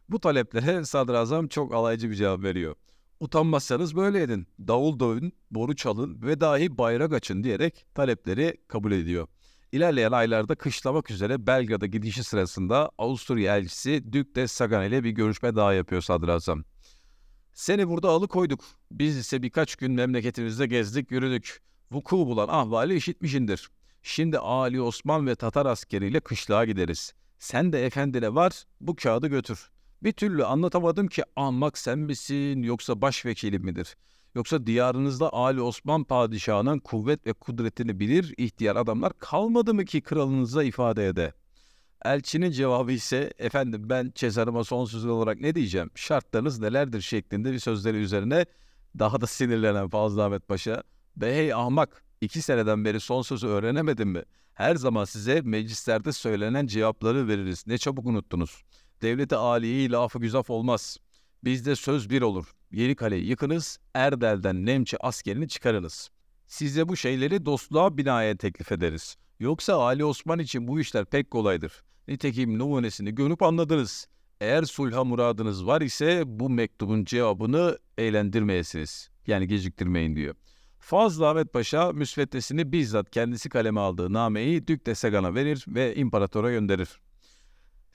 Bu 0.09 0.19
taleplere 0.19 0.85
sadrazam 0.85 1.47
çok 1.47 1.73
alaycı 1.73 2.09
bir 2.09 2.15
cevap 2.15 2.43
veriyor. 2.43 2.75
Utanmazsanız 3.23 3.95
böyle 3.95 4.21
edin. 4.21 4.47
Davul 4.59 4.99
dövün, 4.99 5.33
boru 5.51 5.75
çalın 5.75 6.21
ve 6.21 6.41
dahi 6.41 6.77
bayrak 6.77 7.13
açın 7.13 7.43
diyerek 7.43 7.85
talepleri 7.95 8.57
kabul 8.67 8.91
ediyor. 8.91 9.27
İlerleyen 9.71 10.11
aylarda 10.11 10.55
kışlamak 10.55 11.11
üzere 11.11 11.47
Belgrad'a 11.47 11.85
gidişi 11.85 12.23
sırasında 12.23 12.91
Avusturya 12.97 13.57
elçisi 13.57 14.13
Dük 14.13 14.35
de 14.35 14.47
Sagan 14.47 14.85
ile 14.85 15.03
bir 15.03 15.09
görüşme 15.09 15.55
daha 15.55 15.73
yapıyor 15.73 16.01
sadrazam. 16.01 16.63
Seni 17.53 17.89
burada 17.89 18.09
alıkoyduk. 18.09 18.63
Biz 18.91 19.17
ise 19.17 19.41
birkaç 19.41 19.75
gün 19.75 19.91
memleketimizde 19.91 20.67
gezdik 20.67 21.11
yürüdük. 21.11 21.61
Vuku 21.91 22.17
bulan 22.17 22.47
ahvali 22.47 22.95
işitmişindir. 22.95 23.69
Şimdi 24.01 24.37
Ali 24.39 24.81
Osman 24.81 25.27
ve 25.27 25.35
Tatar 25.35 25.65
askeriyle 25.65 26.19
kışlağa 26.19 26.65
gideriz. 26.65 27.13
Sen 27.39 27.73
de 27.73 27.85
efendine 27.85 28.35
var 28.35 28.63
bu 28.81 28.95
kağıdı 28.95 29.27
götür. 29.27 29.72
Bir 30.03 30.11
türlü 30.11 30.45
anlatamadım 30.45 31.07
ki 31.07 31.23
ahmak 31.35 31.77
sen 31.77 31.99
misin 31.99 32.63
yoksa 32.63 33.01
başvekilim 33.01 33.63
midir? 33.63 33.95
Yoksa 34.35 34.65
diyarınızda 34.65 35.33
Ali 35.33 35.61
Osman 35.61 36.03
padişahının 36.03 36.79
kuvvet 36.79 37.27
ve 37.27 37.33
kudretini 37.33 37.99
bilir 37.99 38.33
ihtiyar 38.37 38.75
adamlar 38.75 39.13
kalmadı 39.19 39.73
mı 39.73 39.85
ki 39.85 40.01
kralınıza 40.01 40.63
ifade 40.63 41.07
ede? 41.07 41.33
Elçinin 42.05 42.51
cevabı 42.51 42.91
ise 42.91 43.33
efendim 43.37 43.89
ben 43.89 44.11
Cezarıma 44.15 44.63
son 44.63 44.85
söz 44.85 45.05
olarak 45.05 45.39
ne 45.39 45.55
diyeceğim? 45.55 45.91
Şartlarınız 45.95 46.59
nelerdir 46.59 47.01
şeklinde 47.01 47.51
bir 47.51 47.59
sözleri 47.59 47.97
üzerine 47.97 48.45
daha 48.99 49.21
da 49.21 49.27
sinirlenen 49.27 49.89
Fazıl 49.89 50.19
Ahmet 50.19 50.47
Paşa 50.47 50.83
Bey 51.15 51.53
ahmak 51.53 52.03
iki 52.21 52.41
seneden 52.41 52.85
beri 52.85 52.99
son 52.99 53.21
sözü 53.21 53.47
öğrenemedin 53.47 54.07
mi? 54.07 54.23
Her 54.53 54.75
zaman 54.75 55.05
size 55.05 55.41
meclislerde 55.41 56.11
söylenen 56.11 56.67
cevapları 56.67 57.27
veririz. 57.27 57.67
Ne 57.67 57.77
çabuk 57.77 58.05
unuttunuz. 58.05 58.63
Devleti 59.03 59.35
aliyeyi 59.35 59.91
lafı 59.91 60.19
güzaf 60.19 60.49
olmaz. 60.49 60.97
Bizde 61.43 61.75
söz 61.75 62.09
bir 62.09 62.21
olur. 62.21 62.53
Yeni 62.71 62.95
kaleyi 62.95 63.25
yıkınız, 63.25 63.79
Erdel'den 63.93 64.65
Nemçe 64.65 64.97
askerini 64.97 65.47
çıkarınız. 65.47 66.09
Size 66.47 66.87
bu 66.89 66.95
şeyleri 66.95 67.45
dostluğa 67.45 67.97
binaen 67.97 68.37
teklif 68.37 68.71
ederiz. 68.71 69.17
Yoksa 69.39 69.75
Ali 69.75 70.05
Osman 70.05 70.39
için 70.39 70.67
bu 70.67 70.79
işler 70.79 71.05
pek 71.05 71.31
kolaydır. 71.31 71.83
Nitekim 72.07 72.59
numunesini 72.59 73.15
görüp 73.15 73.43
anladınız. 73.43 74.07
Eğer 74.41 74.63
sulha 74.63 75.03
muradınız 75.03 75.67
var 75.67 75.81
ise 75.81 76.23
bu 76.25 76.49
mektubun 76.49 77.05
cevabını 77.05 77.79
eğlendirmeyesiniz. 77.97 79.09
Yani 79.27 79.47
geciktirmeyin 79.47 80.15
diyor. 80.15 80.35
Fazıl 80.79 81.23
Ahmet 81.23 81.53
Paşa 81.53 81.91
müsveddesini 81.91 82.71
bizzat 82.71 83.11
kendisi 83.11 83.49
kaleme 83.49 83.79
aldığı 83.79 84.13
nameyi 84.13 84.67
Dük 84.67 84.85
de 84.85 84.95
Sagan'a 84.95 85.35
verir 85.35 85.65
ve 85.67 85.95
imparatora 85.95 86.51
gönderir. 86.51 86.89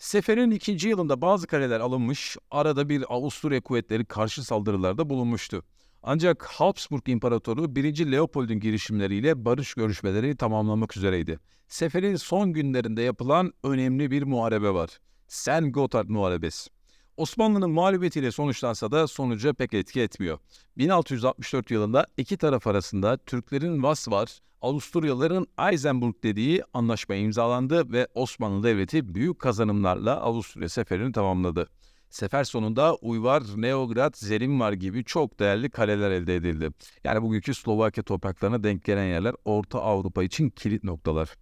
Seferin 0.09 0.50
ikinci 0.50 0.88
yılında 0.88 1.21
bazı 1.21 1.47
kaleler 1.47 1.81
alınmış, 1.81 2.37
arada 2.50 2.88
bir 2.88 3.05
Avusturya 3.15 3.61
kuvvetleri 3.61 4.05
karşı 4.05 4.45
saldırılarda 4.45 5.11
bulunmuştu. 5.11 5.65
Ancak 6.03 6.45
Habsburg 6.45 7.09
İmparatoru 7.09 7.77
1. 7.77 8.12
Leopold'un 8.12 8.61
girişimleriyle 8.61 9.45
barış 9.45 9.75
görüşmeleri 9.75 10.37
tamamlamak 10.37 10.97
üzereydi. 10.97 11.38
Seferin 11.67 12.17
son 12.17 12.53
günlerinde 12.53 13.03
yapılan 13.03 13.53
önemli 13.65 14.11
bir 14.11 14.23
muharebe 14.23 14.71
var. 14.71 14.99
Sen 15.27 15.73
Gotthard 15.73 16.09
Muharebesi. 16.09 16.78
Osmanlı'nın 17.19 17.71
mağlubiyetiyle 17.71 18.33
sonuçlansa 18.33 18.91
da 18.91 19.07
sonuca 19.07 19.53
pek 19.53 19.75
etki 19.75 20.01
etmiyor. 20.01 20.39
1664 20.77 21.71
yılında 21.71 22.07
iki 22.17 22.37
taraf 22.37 22.67
arasında 22.67 23.17
Türklerin 23.17 23.83
Vasvar, 23.83 24.39
Avusturyalıların 24.63 25.47
Eisenburg 25.71 26.15
dediği 26.23 26.63
anlaşma 26.75 27.15
imzalandı 27.15 27.93
ve 27.93 28.09
Osmanlı 28.15 28.63
Devleti 28.63 29.15
büyük 29.15 29.39
kazanımlarla 29.39 30.21
Avusturya 30.21 30.69
seferini 30.69 31.13
tamamladı. 31.13 31.69
Sefer 32.11 32.45
sonunda 32.45 32.95
Uyvar, 32.95 33.43
Neograd, 33.57 34.15
Zelimvar 34.17 34.73
gibi 34.73 35.05
çok 35.05 35.41
değerli 35.41 35.71
kaleler 35.71 36.11
elde 36.11 36.37
edildi. 36.37 36.71
Yani 37.05 37.23
bugünkü 37.23 37.55
Slovakya 37.55 38.03
topraklarına 38.03 38.63
denk 38.63 38.85
gelen 38.85 39.07
yerler 39.07 39.35
Orta 39.45 39.83
Avrupa 39.83 40.25
için 40.25 40.51
kilit 40.51 40.85
noktalar. 40.85 41.35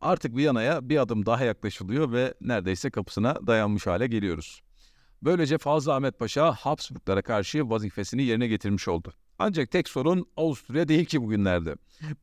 Artık 0.00 0.36
Viyana'ya 0.36 0.88
bir 0.88 0.96
adım 1.02 1.26
daha 1.26 1.44
yaklaşılıyor 1.44 2.12
ve 2.12 2.34
neredeyse 2.40 2.90
kapısına 2.90 3.46
dayanmış 3.46 3.86
hale 3.86 4.06
geliyoruz. 4.06 4.62
Böylece 5.22 5.58
Fazıl 5.58 5.90
Ahmet 5.90 6.18
Paşa 6.18 6.52
Habsburglara 6.52 7.22
karşı 7.22 7.70
vazifesini 7.70 8.22
yerine 8.22 8.46
getirmiş 8.46 8.88
oldu. 8.88 9.12
Ancak 9.38 9.70
tek 9.70 9.88
sorun 9.88 10.26
Avusturya 10.36 10.88
değil 10.88 11.04
ki 11.04 11.22
bugünlerde. 11.22 11.74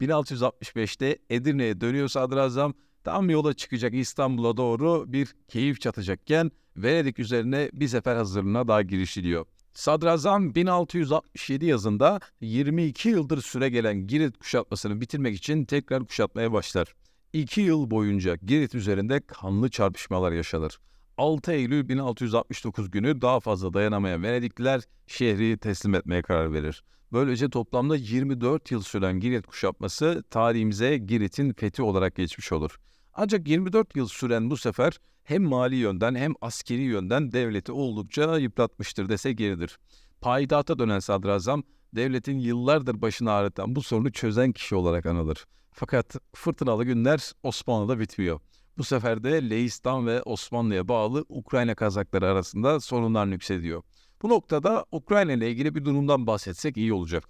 1665'te 0.01 1.17
Edirne'ye 1.29 1.81
dönüyor 1.81 2.07
sadrazam, 2.07 2.73
tam 3.03 3.29
yola 3.29 3.53
çıkacak 3.53 3.93
İstanbul'a 3.93 4.57
doğru 4.57 5.13
bir 5.13 5.35
keyif 5.47 5.81
çatacakken 5.81 6.51
Venedik 6.77 7.19
üzerine 7.19 7.69
bir 7.73 7.87
sefer 7.87 8.15
hazırlığına 8.15 8.67
daha 8.67 8.81
girişiliyor. 8.81 9.45
Sadrazam 9.73 10.55
1667 10.55 11.65
yazında 11.65 12.19
22 12.41 13.09
yıldır 13.09 13.41
süre 13.41 13.69
gelen 13.69 14.07
Girit 14.07 14.37
kuşatmasını 14.37 15.01
bitirmek 15.01 15.35
için 15.35 15.65
tekrar 15.65 16.05
kuşatmaya 16.05 16.53
başlar. 16.53 16.95
2 17.33 17.61
yıl 17.61 17.91
boyunca 17.91 18.35
Girit 18.35 18.75
üzerinde 18.75 19.21
kanlı 19.27 19.69
çarpışmalar 19.69 20.31
yaşanır. 20.31 20.79
6 21.17 21.51
Eylül 21.51 21.89
1669 21.89 22.91
günü 22.91 23.21
daha 23.21 23.39
fazla 23.39 23.73
dayanamayan 23.73 24.23
Venedikliler 24.23 24.81
şehri 25.07 25.57
teslim 25.57 25.95
etmeye 25.95 26.21
karar 26.21 26.53
verir. 26.53 26.83
Böylece 27.13 27.49
toplamda 27.49 27.95
24 27.95 28.71
yıl 28.71 28.81
süren 28.81 29.19
Girit 29.19 29.47
kuşatması 29.47 30.23
tarihimize 30.29 30.97
Girit'in 30.97 31.53
fethi 31.53 31.81
olarak 31.81 32.15
geçmiş 32.15 32.51
olur. 32.51 32.79
Ancak 33.13 33.47
24 33.47 33.95
yıl 33.95 34.07
süren 34.07 34.49
bu 34.49 34.57
sefer 34.57 34.99
hem 35.23 35.43
mali 35.43 35.75
yönden 35.75 36.15
hem 36.15 36.33
askeri 36.41 36.81
yönden 36.81 37.31
devleti 37.31 37.71
oldukça 37.71 38.37
yıpratmıştır 38.37 39.09
dese 39.09 39.33
geridir. 39.33 39.77
Payidata 40.21 40.79
dönen 40.79 40.99
sadrazam 40.99 41.63
devletin 41.95 42.39
yıllardır 42.39 43.01
başını 43.01 43.31
ağrıtan 43.31 43.75
bu 43.75 43.81
sorunu 43.81 44.11
çözen 44.11 44.51
kişi 44.51 44.75
olarak 44.75 45.05
anılır. 45.05 45.45
Fakat 45.71 46.15
fırtınalı 46.33 46.83
günler 46.83 47.31
Osmanlı'da 47.43 47.99
bitmiyor. 47.99 48.39
Bu 48.77 48.83
sefer 48.83 49.23
de 49.23 49.49
Leistan 49.49 50.07
ve 50.07 50.21
Osmanlı'ya 50.21 50.87
bağlı 50.87 51.25
Ukrayna 51.29 51.75
Kazakları 51.75 52.27
arasında 52.27 52.79
sorunlar 52.79 53.27
yükseliyor. 53.27 53.83
Bu 54.21 54.29
noktada 54.29 54.85
Ukrayna 54.91 55.31
ile 55.31 55.51
ilgili 55.51 55.75
bir 55.75 55.85
durumdan 55.85 56.27
bahsetsek 56.27 56.77
iyi 56.77 56.93
olacak. 56.93 57.23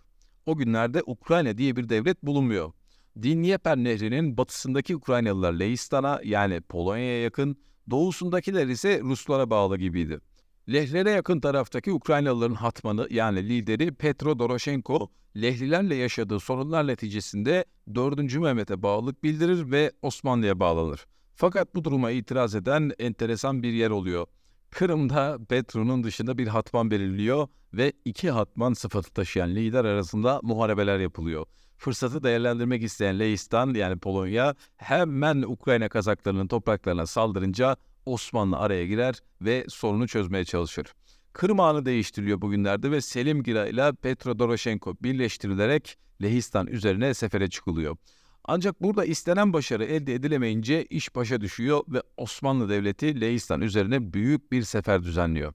O 0.45 0.57
günlerde 0.57 1.03
Ukrayna 1.05 1.57
diye 1.57 1.75
bir 1.75 1.89
devlet 1.89 2.23
bulunmuyor. 2.23 2.71
Dnieper 3.23 3.77
Nehri'nin 3.77 4.37
batısındaki 4.37 4.95
Ukraynalılar 4.95 5.53
Leistan'a 5.53 6.21
yani 6.23 6.61
Polonya'ya 6.61 7.21
yakın, 7.21 7.57
doğusundakiler 7.89 8.67
ise 8.67 9.01
Ruslara 9.03 9.49
bağlı 9.49 9.77
gibiydi. 9.77 10.19
Lehlere 10.69 11.11
yakın 11.11 11.39
taraftaki 11.39 11.91
Ukraynalıların 11.91 12.55
hatmanı 12.55 13.07
yani 13.09 13.49
lideri 13.49 13.93
Petro 13.95 14.39
Doroshenko, 14.39 15.11
Lehlilerle 15.41 15.95
yaşadığı 15.95 16.39
sorunlar 16.39 16.87
neticesinde 16.87 17.65
4. 17.95 18.35
Mehmet'e 18.35 18.83
bağlılık 18.83 19.23
bildirir 19.23 19.71
ve 19.71 19.91
Osmanlı'ya 20.01 20.59
bağlanır. 20.59 21.05
Fakat 21.39 21.75
bu 21.75 21.84
duruma 21.84 22.12
itiraz 22.12 22.56
eden 22.56 22.91
enteresan 23.00 23.63
bir 23.63 23.74
yer 23.74 23.89
oluyor. 23.89 24.27
Kırım'da 24.72 25.39
Petro'nun 25.50 26.03
dışında 26.03 26.38
bir 26.38 26.48
hatman 26.48 26.91
belirliyor 26.91 27.48
ve 27.74 27.94
iki 28.06 28.32
hatman 28.32 28.74
sıfatı 28.74 29.13
taşıyan 29.13 29.56
lider 29.56 29.86
arasında 29.86 30.39
muharebeler 30.44 31.00
yapılıyor. 31.00 31.46
Fırsatı 31.77 32.24
değerlendirmek 32.24 32.84
isteyen 32.84 33.20
Leistan 33.20 33.74
yani 33.74 34.00
Polonya 34.00 34.56
hemen 34.77 35.41
Ukrayna 35.41 35.89
Kazaklarının 35.89 36.48
topraklarına 36.48 37.06
saldırınca 37.06 37.77
Osmanlı 38.06 38.58
araya 38.58 38.86
girer 38.86 39.20
ve 39.41 39.65
sorunu 39.70 40.08
çözmeye 40.08 40.46
çalışır. 40.46 40.94
Kırım 41.34 41.60
Ağanı 41.60 41.86
değiştiriliyor 41.86 42.41
bugünlerde 42.41 42.91
ve 42.91 43.01
Selim 43.01 43.44
Gira 43.44 43.67
ile 43.67 43.94
Petro 43.94 44.39
Doroshenko 44.39 44.96
birleştirilerek 45.01 45.98
Lehistan 46.22 46.67
üzerine 46.67 47.13
sefere 47.13 47.50
çıkılıyor. 47.50 47.98
Ancak 48.47 48.83
burada 48.83 49.05
istenen 49.05 49.53
başarı 49.53 49.85
elde 49.85 50.13
edilemeyince 50.13 50.85
iş 50.85 51.15
başa 51.15 51.41
düşüyor 51.41 51.83
ve 51.87 52.01
Osmanlı 52.17 52.69
Devleti 52.69 53.21
Lehistan 53.21 53.61
üzerine 53.61 54.13
büyük 54.13 54.51
bir 54.51 54.63
sefer 54.63 55.03
düzenliyor. 55.03 55.53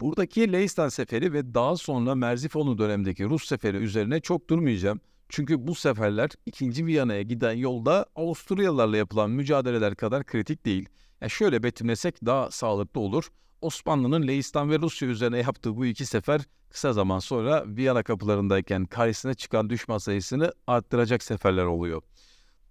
Buradaki 0.00 0.52
Lehistan 0.52 0.88
seferi 0.88 1.32
ve 1.32 1.54
daha 1.54 1.76
sonra 1.76 2.14
Merzifonlu 2.14 2.78
dönemindeki 2.78 3.24
Rus 3.24 3.48
seferi 3.48 3.76
üzerine 3.76 4.20
çok 4.20 4.50
durmayacağım. 4.50 5.00
Çünkü 5.28 5.66
bu 5.66 5.74
seferler 5.74 6.30
2. 6.46 6.86
Viyana'ya 6.86 7.22
giden 7.22 7.52
yolda 7.52 8.06
Avusturyalılarla 8.16 8.96
yapılan 8.96 9.30
mücadeleler 9.30 9.94
kadar 9.94 10.24
kritik 10.24 10.66
değil. 10.66 10.88
Yani 11.20 11.30
şöyle 11.30 11.62
betimlesek 11.62 12.26
daha 12.26 12.50
sağlıklı 12.50 13.00
olur. 13.00 13.28
Osmanlı'nın 13.60 14.26
Leistan 14.26 14.70
ve 14.70 14.78
Rusya 14.78 15.08
üzerine 15.08 15.38
yaptığı 15.38 15.76
bu 15.76 15.86
iki 15.86 16.06
sefer 16.06 16.40
kısa 16.70 16.92
zaman 16.92 17.18
sonra 17.18 17.64
Viyana 17.66 18.02
kapılarındayken 18.02 18.84
karşısına 18.84 19.34
çıkan 19.34 19.70
düşman 19.70 19.98
sayısını 19.98 20.52
arttıracak 20.66 21.22
seferler 21.22 21.64
oluyor. 21.64 22.02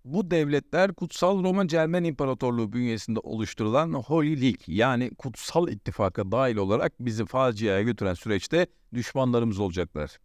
Bu 0.05 0.31
devletler 0.31 0.93
Kutsal 0.93 1.43
Roma 1.43 1.67
Cermen 1.67 2.03
İmparatorluğu 2.03 2.73
bünyesinde 2.73 3.19
oluşturulan 3.19 3.93
Holy 3.93 4.41
League 4.41 4.61
yani 4.67 5.15
Kutsal 5.15 5.67
İttifak'a 5.67 6.31
dahil 6.31 6.55
olarak 6.55 6.93
bizi 6.99 7.25
faciaya 7.25 7.81
götüren 7.81 8.13
süreçte 8.13 8.67
düşmanlarımız 8.93 9.59
olacaklar. 9.59 10.17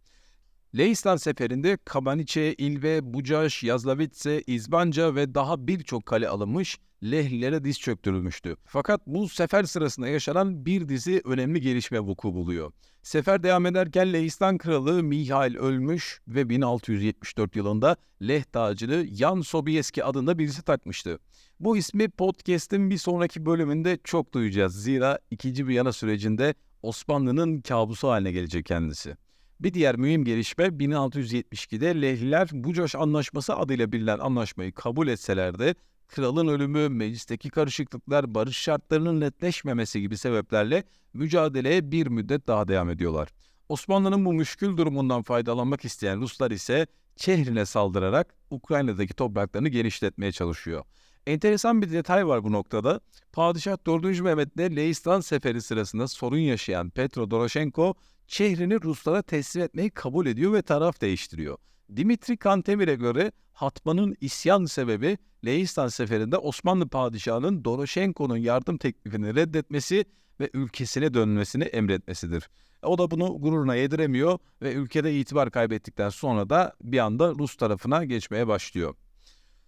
Leistan 0.75 1.17
seferinde 1.17 1.77
Kabaniçe, 1.85 2.53
İlve, 2.53 3.13
Bucaş, 3.13 3.63
Yazlavitse, 3.63 4.41
İzbanca 4.41 5.15
ve 5.15 5.35
daha 5.35 5.67
birçok 5.67 6.05
kale 6.05 6.29
alınmış, 6.29 6.77
Lehlilere 7.03 7.63
diz 7.63 7.79
çöktürülmüştü. 7.79 8.57
Fakat 8.65 9.01
bu 9.07 9.29
sefer 9.29 9.63
sırasında 9.63 10.07
yaşanan 10.07 10.65
bir 10.65 10.89
dizi 10.89 11.21
önemli 11.25 11.61
gelişme 11.61 11.99
vuku 11.99 12.33
buluyor. 12.33 12.71
Sefer 13.03 13.43
devam 13.43 13.65
ederken 13.65 14.13
Lehistan 14.13 14.57
kralı 14.57 15.03
Mihail 15.03 15.55
ölmüş 15.55 16.21
ve 16.27 16.49
1674 16.49 17.55
yılında 17.55 17.95
Leh 18.21 18.43
tacını 18.43 19.05
Yan 19.09 19.41
Sobieski 19.41 20.03
adında 20.03 20.39
birisi 20.39 20.61
takmıştı. 20.61 21.19
Bu 21.59 21.77
ismi 21.77 22.09
podcast'in 22.09 22.89
bir 22.89 22.97
sonraki 22.97 23.45
bölümünde 23.45 23.99
çok 24.03 24.33
duyacağız. 24.33 24.83
Zira 24.83 25.19
2. 25.31 25.67
Viyana 25.67 25.93
sürecinde 25.93 26.53
Osmanlı'nın 26.81 27.61
kabusu 27.61 28.07
haline 28.07 28.31
gelecek 28.31 28.65
kendisi. 28.65 29.17
Bir 29.59 29.73
diğer 29.73 29.95
mühim 29.95 30.25
gelişme 30.25 30.65
1672'de 30.65 32.01
Lehliler 32.01 32.49
Bucaş 32.53 32.95
Anlaşması 32.95 33.55
adıyla 33.55 33.91
bilinen 33.91 34.19
anlaşmayı 34.19 34.71
kabul 34.71 35.07
etseler 35.07 35.59
de 35.59 35.75
kralın 36.07 36.47
ölümü, 36.47 36.89
meclisteki 36.89 37.49
karışıklıklar, 37.49 38.35
barış 38.35 38.57
şartlarının 38.57 39.19
netleşmemesi 39.19 40.01
gibi 40.01 40.17
sebeplerle 40.17 40.83
mücadeleye 41.13 41.91
bir 41.91 42.07
müddet 42.07 42.47
daha 42.47 42.67
devam 42.67 42.89
ediyorlar. 42.89 43.29
Osmanlı'nın 43.69 44.25
bu 44.25 44.33
müşkül 44.33 44.77
durumundan 44.77 45.21
faydalanmak 45.21 45.85
isteyen 45.85 46.21
Ruslar 46.21 46.51
ise 46.51 46.87
Çehrin'e 47.15 47.65
saldırarak 47.65 48.35
Ukrayna'daki 48.49 49.13
topraklarını 49.13 49.69
genişletmeye 49.69 50.31
çalışıyor. 50.31 50.83
Enteresan 51.27 51.81
bir 51.81 51.91
detay 51.91 52.27
var 52.27 52.43
bu 52.43 52.51
noktada. 52.51 53.01
Padişah 53.33 53.77
4. 53.85 54.21
Mehmet'le 54.21 54.75
Leistan 54.75 55.21
seferi 55.21 55.61
sırasında 55.61 56.07
sorun 56.07 56.37
yaşayan 56.37 56.89
Petro 56.89 57.31
Doroshenko 57.31 57.95
şehrini 58.27 58.81
Ruslara 58.81 59.21
teslim 59.21 59.63
etmeyi 59.63 59.89
kabul 59.89 60.25
ediyor 60.25 60.53
ve 60.53 60.61
taraf 60.61 61.01
değiştiriyor. 61.01 61.57
Dimitri 61.95 62.37
Kantemir'e 62.37 62.95
göre 62.95 63.31
Hatman'ın 63.53 64.15
isyan 64.21 64.65
sebebi 64.65 65.17
Leistan 65.45 65.87
seferinde 65.87 66.37
Osmanlı 66.37 66.87
padişahının 66.87 67.65
Doroshenko'nun 67.65 68.37
yardım 68.37 68.77
teklifini 68.77 69.35
reddetmesi 69.35 70.05
ve 70.39 70.49
ülkesine 70.53 71.13
dönmesini 71.13 71.63
emretmesidir. 71.63 72.49
O 72.83 72.97
da 72.97 73.11
bunu 73.11 73.41
gururuna 73.41 73.75
yediremiyor 73.75 74.39
ve 74.61 74.73
ülkede 74.73 75.19
itibar 75.19 75.51
kaybettikten 75.51 76.09
sonra 76.09 76.49
da 76.49 76.73
bir 76.83 76.99
anda 76.99 77.29
Rus 77.29 77.55
tarafına 77.55 78.05
geçmeye 78.05 78.47
başlıyor. 78.47 78.95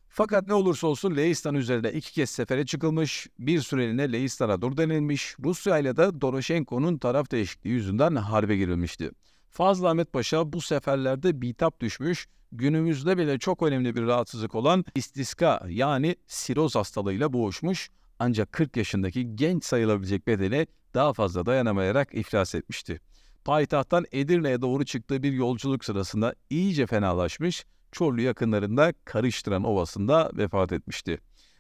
Fakat 0.10 0.48
ne 0.48 0.54
olursa 0.54 0.88
olsun 0.88 1.16
Leistan 1.16 1.56
üzerinde 1.56 1.94
iki 1.94 2.14
kez 2.14 2.30
sefere 2.30 2.66
çıkılmış, 2.66 3.28
bir 3.40 3.62
süreliğine 3.62 4.12
Leistan'a 4.12 4.62
dur 4.62 4.78
denilmiş, 4.78 5.36
Rusya 5.44 5.78
ile 5.78 5.98
de 5.98 6.22
Doroshenko'nun 6.22 6.98
taraf 6.98 7.32
değişikliği 7.32 7.70
yüzünden 7.70 8.16
harbe 8.16 8.58
girilmişti. 8.58 9.12
Fazıl 9.50 9.86
Ahmet 9.86 10.14
Paşa 10.14 10.54
bu 10.54 10.62
seferlerde 10.62 11.42
bitap 11.42 11.80
düşmüş, 11.80 12.28
günümüzde 12.52 13.18
bile 13.18 13.40
çok 13.40 13.64
önemli 13.64 13.96
bir 13.96 14.02
rahatsızlık 14.02 14.56
olan 14.56 14.86
istiska 14.96 15.66
yani 15.70 16.16
siroz 16.28 16.76
hastalığıyla 16.76 17.34
boğuşmuş 17.34 17.90
ancak 18.20 18.52
40 18.52 18.78
yaşındaki 18.78 19.36
genç 19.36 19.66
sayılabilecek 19.66 20.28
bedene 20.28 20.68
daha 20.94 21.14
fazla 21.14 21.46
dayanamayarak 21.46 22.14
iflas 22.14 22.56
etmişti. 22.56 23.02
Payitahttan 23.46 24.06
Edirne'ye 24.12 24.62
doğru 24.62 24.86
çıktığı 24.86 25.24
bir 25.24 25.32
yolculuk 25.32 25.86
sırasında 25.86 26.36
iyice 26.50 26.86
fenalaşmış, 26.86 27.66
Çorlu 27.92 28.22
yakınlarında 28.22 28.94
Karıştıran 29.06 29.64
Ovası'nda 29.64 30.32
vefat 30.34 30.72
etmişti. 30.72 31.20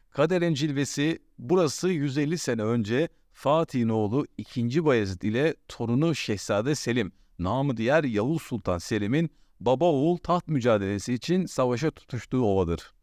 Kaderin 0.09 0.53
cilvesi 0.53 1.19
burası 1.39 1.89
150 1.89 2.37
sene 2.37 2.63
önce 2.63 3.09
Fatih'in 3.33 3.89
oğlu 3.89 4.25
2. 4.37 4.85
Bayezid 4.85 5.21
ile 5.21 5.55
torunu 5.67 6.15
Şehzade 6.15 6.75
Selim, 6.75 7.11
namı 7.39 7.77
diğer 7.77 8.03
Yavuz 8.03 8.41
Sultan 8.41 8.77
Selim'in 8.77 9.29
baba 9.59 9.85
oğul 9.85 10.17
taht 10.17 10.47
mücadelesi 10.47 11.13
için 11.13 11.45
savaşa 11.45 11.91
tutuştuğu 11.91 12.43
ovadır. 12.43 12.93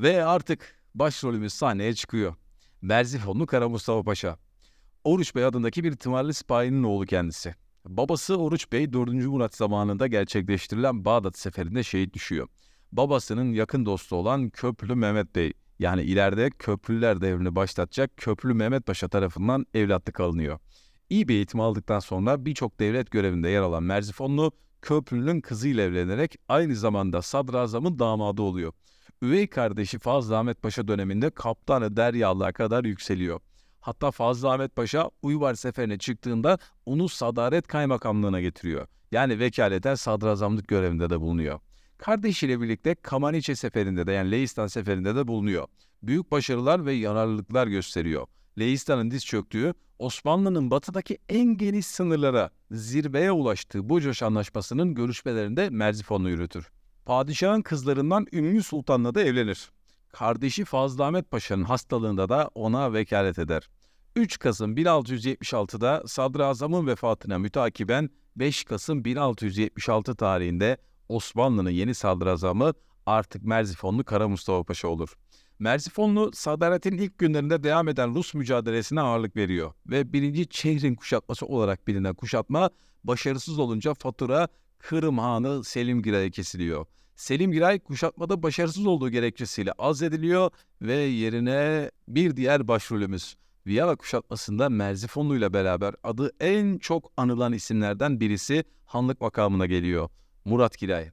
Ve 0.00 0.24
artık 0.24 0.82
başrolümüz 0.94 1.52
sahneye 1.52 1.94
çıkıyor. 1.94 2.34
Merzifonlu 2.82 3.46
Kara 3.46 3.68
Mustafa 3.68 4.02
Paşa. 4.02 4.38
Oruç 5.04 5.34
Bey 5.34 5.44
adındaki 5.44 5.84
bir 5.84 5.96
tımarlı 5.96 6.34
sipahinin 6.34 6.82
oğlu 6.82 7.06
kendisi. 7.06 7.54
Babası 7.84 8.36
Oruç 8.36 8.72
Bey 8.72 8.92
4. 8.92 9.08
Murat 9.12 9.54
zamanında 9.54 10.06
gerçekleştirilen 10.06 11.04
Bağdat 11.04 11.38
seferinde 11.38 11.82
şehit 11.82 12.14
düşüyor. 12.14 12.48
Babasının 12.92 13.52
yakın 13.52 13.86
dostu 13.86 14.16
olan 14.16 14.50
Köprülü 14.50 14.94
Mehmet 14.94 15.34
Bey 15.34 15.52
yani 15.78 16.02
ileride 16.02 16.50
Köprülüler 16.50 17.20
devrini 17.20 17.56
başlatacak 17.56 18.16
Köprülü 18.16 18.54
Mehmet 18.54 18.86
Paşa 18.86 19.08
tarafından 19.08 19.66
evlatlık 19.74 20.20
alınıyor. 20.20 20.58
İyi 21.10 21.28
bir 21.28 21.34
eğitim 21.34 21.60
aldıktan 21.60 21.98
sonra 21.98 22.44
birçok 22.44 22.80
devlet 22.80 23.10
görevinde 23.10 23.48
yer 23.48 23.62
alan 23.62 23.82
Merzifonlu 23.82 24.52
Köprülü'nün 24.82 25.40
kızıyla 25.40 25.84
evlenerek 25.84 26.36
aynı 26.48 26.76
zamanda 26.76 27.22
sadrazamın 27.22 27.98
damadı 27.98 28.42
oluyor. 28.42 28.72
Üvey 29.22 29.46
kardeşi 29.46 29.98
Fazıl 29.98 30.32
Ahmet 30.32 30.62
Paşa 30.62 30.88
döneminde 30.88 31.30
kaptanı 31.30 31.96
Deryalı'ya 31.96 32.52
kadar 32.52 32.84
yükseliyor. 32.84 33.40
Hatta 33.84 34.10
Fazıl 34.10 34.48
Ahmet 34.48 34.76
Paşa 34.76 35.10
Uyvar 35.22 35.54
seferine 35.54 35.98
çıktığında 35.98 36.58
onu 36.86 37.08
sadaret 37.08 37.66
kaymakamlığına 37.66 38.40
getiriyor. 38.40 38.86
Yani 39.12 39.38
vekaleten 39.38 39.94
sadrazamlık 39.94 40.68
görevinde 40.68 41.10
de 41.10 41.20
bulunuyor. 41.20 41.60
Kardeşiyle 41.98 42.60
birlikte 42.60 42.94
Kamaniçe 42.94 43.56
seferinde 43.56 44.06
de 44.06 44.12
yani 44.12 44.30
Leistan 44.30 44.66
seferinde 44.66 45.16
de 45.16 45.28
bulunuyor. 45.28 45.66
Büyük 46.02 46.30
başarılar 46.30 46.86
ve 46.86 46.92
yararlılıklar 46.92 47.66
gösteriyor. 47.66 48.26
Leistan'ın 48.58 49.10
diz 49.10 49.26
çöktüğü, 49.26 49.74
Osmanlı'nın 49.98 50.70
batıdaki 50.70 51.18
en 51.28 51.56
geniş 51.56 51.86
sınırlara, 51.86 52.50
zirveye 52.70 53.32
ulaştığı 53.32 53.88
Bucaş 53.88 54.22
Anlaşması'nın 54.22 54.94
görüşmelerinde 54.94 55.70
Merzifon'u 55.70 56.30
yürütür. 56.30 56.70
Padişahın 57.04 57.62
kızlarından 57.62 58.26
Ümmü 58.32 58.62
Sultan'la 58.62 59.14
da 59.14 59.22
evlenir. 59.22 59.70
Kardeşi 60.14 60.64
Fazıl 60.64 60.98
Ahmet 60.98 61.30
Paşa'nın 61.30 61.64
hastalığında 61.64 62.28
da 62.28 62.50
ona 62.54 62.92
vekalet 62.92 63.38
eder. 63.38 63.68
3 64.16 64.38
Kasım 64.38 64.76
1676'da 64.76 66.02
Sadrazam'ın 66.06 66.86
vefatına 66.86 67.38
mütakiben 67.38 68.10
5 68.36 68.64
Kasım 68.64 69.04
1676 69.04 70.14
tarihinde 70.14 70.76
Osmanlı'nın 71.08 71.70
yeni 71.70 71.94
sadrazamı 71.94 72.72
artık 73.06 73.44
Merzifonlu 73.44 74.04
Kara 74.04 74.28
Mustafa 74.28 74.64
Paşa 74.64 74.88
olur. 74.88 75.14
Merzifonlu 75.58 76.30
sadaratin 76.34 76.98
ilk 76.98 77.18
günlerinde 77.18 77.62
devam 77.62 77.88
eden 77.88 78.14
Rus 78.14 78.34
mücadelesine 78.34 79.00
ağırlık 79.00 79.36
veriyor 79.36 79.72
ve 79.86 80.12
birinci 80.12 80.48
Çehrin 80.48 80.94
kuşatması 80.94 81.46
olarak 81.46 81.88
bilinen 81.88 82.14
kuşatma 82.14 82.70
başarısız 83.04 83.58
olunca 83.58 83.94
fatura 83.94 84.48
Kırım 84.78 85.18
Hanı 85.18 85.64
Selim 85.64 86.02
Giray'a 86.02 86.30
kesiliyor. 86.30 86.86
Selim 87.16 87.52
Giray 87.52 87.78
kuşatmada 87.78 88.42
başarısız 88.42 88.86
olduğu 88.86 89.10
gerekçesiyle 89.10 89.72
azlediliyor 89.72 90.50
ve 90.82 90.94
yerine 90.94 91.90
bir 92.08 92.36
diğer 92.36 92.68
başrolümüz 92.68 93.36
Viyana 93.66 93.96
kuşatmasında 93.96 94.68
Merzifonlu 94.68 95.36
ile 95.36 95.52
beraber 95.52 95.94
adı 96.02 96.32
en 96.40 96.78
çok 96.78 97.12
anılan 97.16 97.52
isimlerden 97.52 98.20
birisi 98.20 98.64
hanlık 98.84 99.20
makamına 99.20 99.66
geliyor. 99.66 100.08
Murat 100.44 100.78
Giray. 100.78 101.10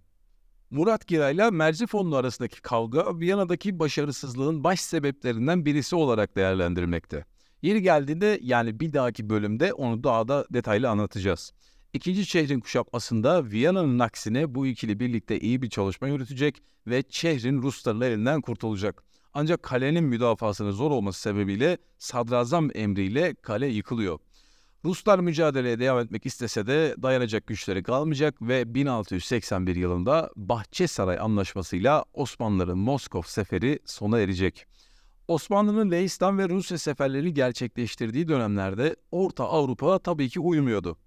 Murat 0.71 1.07
Giray 1.07 1.35
ile 1.35 1.49
Merzifonlu 1.49 2.15
arasındaki 2.15 2.61
kavga 2.61 3.19
Viyana'daki 3.19 3.79
başarısızlığın 3.79 4.63
baş 4.63 4.79
sebeplerinden 4.81 5.65
birisi 5.65 5.95
olarak 5.95 6.35
değerlendirilmekte. 6.35 7.25
Yeri 7.61 7.81
geldiğinde 7.81 8.39
yani 8.41 8.79
bir 8.79 8.93
dahaki 8.93 9.29
bölümde 9.29 9.73
onu 9.73 10.03
daha 10.03 10.27
da 10.27 10.45
detaylı 10.53 10.89
anlatacağız. 10.89 11.53
İkinci 11.93 12.25
şehrin 12.25 12.59
kuşatmasında 12.59 13.51
Viyana'nın 13.51 13.99
aksine 13.99 14.55
bu 14.55 14.67
ikili 14.67 14.99
birlikte 14.99 15.39
iyi 15.39 15.61
bir 15.61 15.69
çalışma 15.69 16.07
yürütecek 16.07 16.61
ve 16.87 17.03
şehrin 17.09 17.61
Rusların 17.61 18.01
elinden 18.01 18.41
kurtulacak. 18.41 19.03
Ancak 19.33 19.63
kalenin 19.63 20.03
müdafasının 20.03 20.71
zor 20.71 20.91
olması 20.91 21.21
sebebiyle 21.21 21.77
sadrazam 21.97 22.69
emriyle 22.75 23.35
kale 23.41 23.67
yıkılıyor. 23.67 24.19
Ruslar 24.85 25.19
mücadeleye 25.19 25.79
devam 25.79 25.99
etmek 25.99 26.25
istese 26.25 26.67
de 26.67 26.95
dayanacak 27.01 27.47
güçleri 27.47 27.83
kalmayacak 27.83 28.41
ve 28.41 28.75
1681 28.75 29.75
yılında 29.75 30.29
Bahçesaray 30.35 31.19
Anlaşması'yla 31.19 32.05
Osmanlıların 32.13 32.77
Moskov 32.77 33.21
seferi 33.21 33.79
sona 33.85 34.19
erecek. 34.19 34.65
Osmanlı'nın 35.27 35.91
Leistan 35.91 36.37
ve 36.37 36.49
Rusya 36.49 36.77
seferleri 36.77 37.33
gerçekleştirdiği 37.33 38.27
dönemlerde 38.27 38.95
Orta 39.11 39.43
Avrupa 39.49 39.99
tabii 39.99 40.29
ki 40.29 40.39
uymuyordu. 40.39 40.97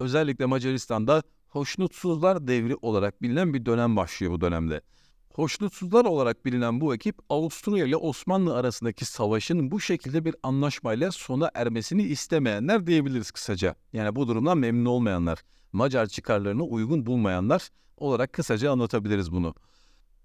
Özellikle 0.00 0.46
Macaristan'da 0.46 1.22
hoşnutsuzlar 1.48 2.46
devri 2.46 2.76
olarak 2.82 3.22
bilinen 3.22 3.54
bir 3.54 3.66
dönem 3.66 3.96
başlıyor 3.96 4.32
bu 4.32 4.40
dönemde. 4.40 4.80
Hoşnutsuzlar 5.34 6.04
olarak 6.04 6.44
bilinen 6.44 6.80
bu 6.80 6.94
ekip 6.94 7.18
Avusturya 7.28 7.86
ile 7.86 7.96
Osmanlı 7.96 8.56
arasındaki 8.56 9.04
savaşın 9.04 9.70
bu 9.70 9.80
şekilde 9.80 10.24
bir 10.24 10.34
anlaşmayla 10.42 11.12
sona 11.12 11.50
ermesini 11.54 12.02
istemeyenler 12.02 12.86
diyebiliriz 12.86 13.30
kısaca. 13.30 13.74
Yani 13.92 14.16
bu 14.16 14.28
durumdan 14.28 14.58
memnun 14.58 14.84
olmayanlar, 14.84 15.38
Macar 15.72 16.06
çıkarlarını 16.06 16.62
uygun 16.62 17.06
bulmayanlar 17.06 17.68
olarak 17.96 18.32
kısaca 18.32 18.72
anlatabiliriz 18.72 19.32
bunu. 19.32 19.54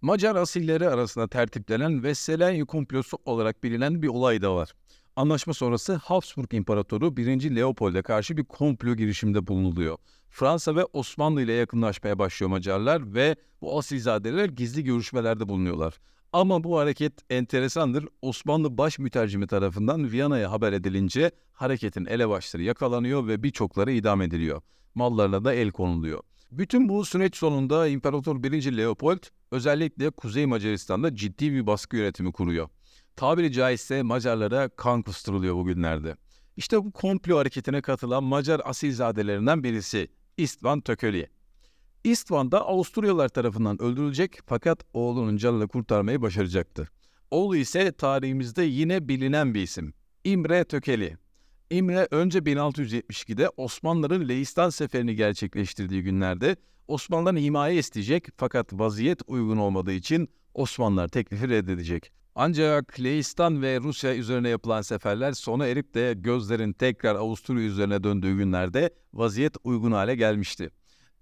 Macar 0.01 0.35
asilleri 0.35 0.89
arasında 0.89 1.27
tertiplenen 1.27 2.03
Vesselenya 2.03 2.65
komplosu 2.65 3.17
olarak 3.25 3.63
bilinen 3.63 4.01
bir 4.01 4.07
olay 4.07 4.41
da 4.41 4.55
var. 4.55 4.73
Anlaşma 5.19 5.53
sonrası 5.53 5.93
Habsburg 5.93 6.53
İmparatoru 6.53 7.17
1. 7.17 7.55
Leopold'e 7.55 8.01
karşı 8.01 8.37
bir 8.37 8.43
komplo 8.43 8.95
girişiminde 8.95 9.47
bulunuluyor. 9.47 9.97
Fransa 10.29 10.75
ve 10.75 10.85
Osmanlı 10.93 11.41
ile 11.41 11.53
yakınlaşmaya 11.53 12.19
başlıyor 12.19 12.49
Macarlar 12.49 13.13
ve 13.13 13.35
bu 13.61 13.77
asilzadeler 13.77 14.45
gizli 14.45 14.83
görüşmelerde 14.83 15.49
bulunuyorlar. 15.49 15.99
Ama 16.33 16.63
bu 16.63 16.79
hareket 16.79 17.13
enteresandır. 17.29 18.05
Osmanlı 18.21 18.77
baş 18.77 18.99
mütercimi 18.99 19.47
tarafından 19.47 20.11
Viyana'ya 20.11 20.51
haber 20.51 20.73
edilince 20.73 21.31
hareketin 21.53 22.05
elebaşları 22.05 22.63
yakalanıyor 22.63 23.27
ve 23.27 23.43
birçokları 23.43 23.91
idam 23.91 24.21
ediliyor. 24.21 24.61
Mallarına 24.95 25.45
da 25.45 25.53
el 25.53 25.71
konuluyor. 25.71 26.19
Bütün 26.51 26.89
bu 26.89 27.05
süreç 27.05 27.35
sonunda 27.35 27.87
İmparator 27.87 28.43
1. 28.43 28.77
Leopold 28.77 29.23
özellikle 29.51 30.09
Kuzey 30.09 30.45
Macaristan'da 30.45 31.15
ciddi 31.15 31.53
bir 31.53 31.67
baskı 31.67 31.97
yönetimi 31.97 32.31
kuruyor. 32.31 32.69
Tabiri 33.19 33.51
caizse 33.51 34.01
Macarlara 34.01 34.69
kan 34.69 35.01
kusturuluyor 35.01 35.55
bugünlerde. 35.55 36.15
İşte 36.57 36.77
bu 36.85 36.91
komplo 36.91 37.37
hareketine 37.37 37.81
katılan 37.81 38.23
Macar 38.23 38.61
asilzadelerinden 38.65 39.63
birisi 39.63 40.07
İstvan 40.37 40.81
Tököli. 40.81 41.29
İstvan 42.03 42.51
da 42.51 42.65
Avusturyalılar 42.67 43.29
tarafından 43.29 43.81
öldürülecek 43.81 44.39
fakat 44.45 44.83
oğlunun 44.93 45.37
canını 45.37 45.67
kurtarmayı 45.67 46.21
başaracaktı. 46.21 46.89
Oğlu 47.31 47.55
ise 47.55 47.91
tarihimizde 47.91 48.63
yine 48.63 49.07
bilinen 49.07 49.53
bir 49.53 49.61
isim. 49.61 49.93
İmre 50.23 50.63
Tökeli. 50.63 51.17
İmre 51.69 52.07
önce 52.11 52.39
1672'de 52.39 53.49
Osmanlıların 53.57 54.27
Leistan 54.29 54.69
seferini 54.69 55.15
gerçekleştirdiği 55.15 56.03
günlerde 56.03 56.55
Osmanlıların 56.87 57.37
himaye 57.37 57.77
isteyecek 57.77 58.27
fakat 58.37 58.73
vaziyet 58.73 59.21
uygun 59.27 59.57
olmadığı 59.57 59.93
için 59.93 60.29
Osmanlılar 60.53 61.07
teklifi 61.07 61.49
reddedecek. 61.49 62.18
Ancak 62.41 62.99
Leistan 62.99 63.61
ve 63.61 63.79
Rusya 63.79 64.15
üzerine 64.15 64.49
yapılan 64.49 64.81
seferler 64.81 65.31
sona 65.31 65.67
erip 65.67 65.93
de 65.93 66.13
gözlerin 66.17 66.73
tekrar 66.73 67.15
Avusturya 67.15 67.63
üzerine 67.63 68.03
döndüğü 68.03 68.37
günlerde 68.37 68.89
vaziyet 69.13 69.55
uygun 69.63 69.91
hale 69.91 70.15
gelmişti. 70.15 70.69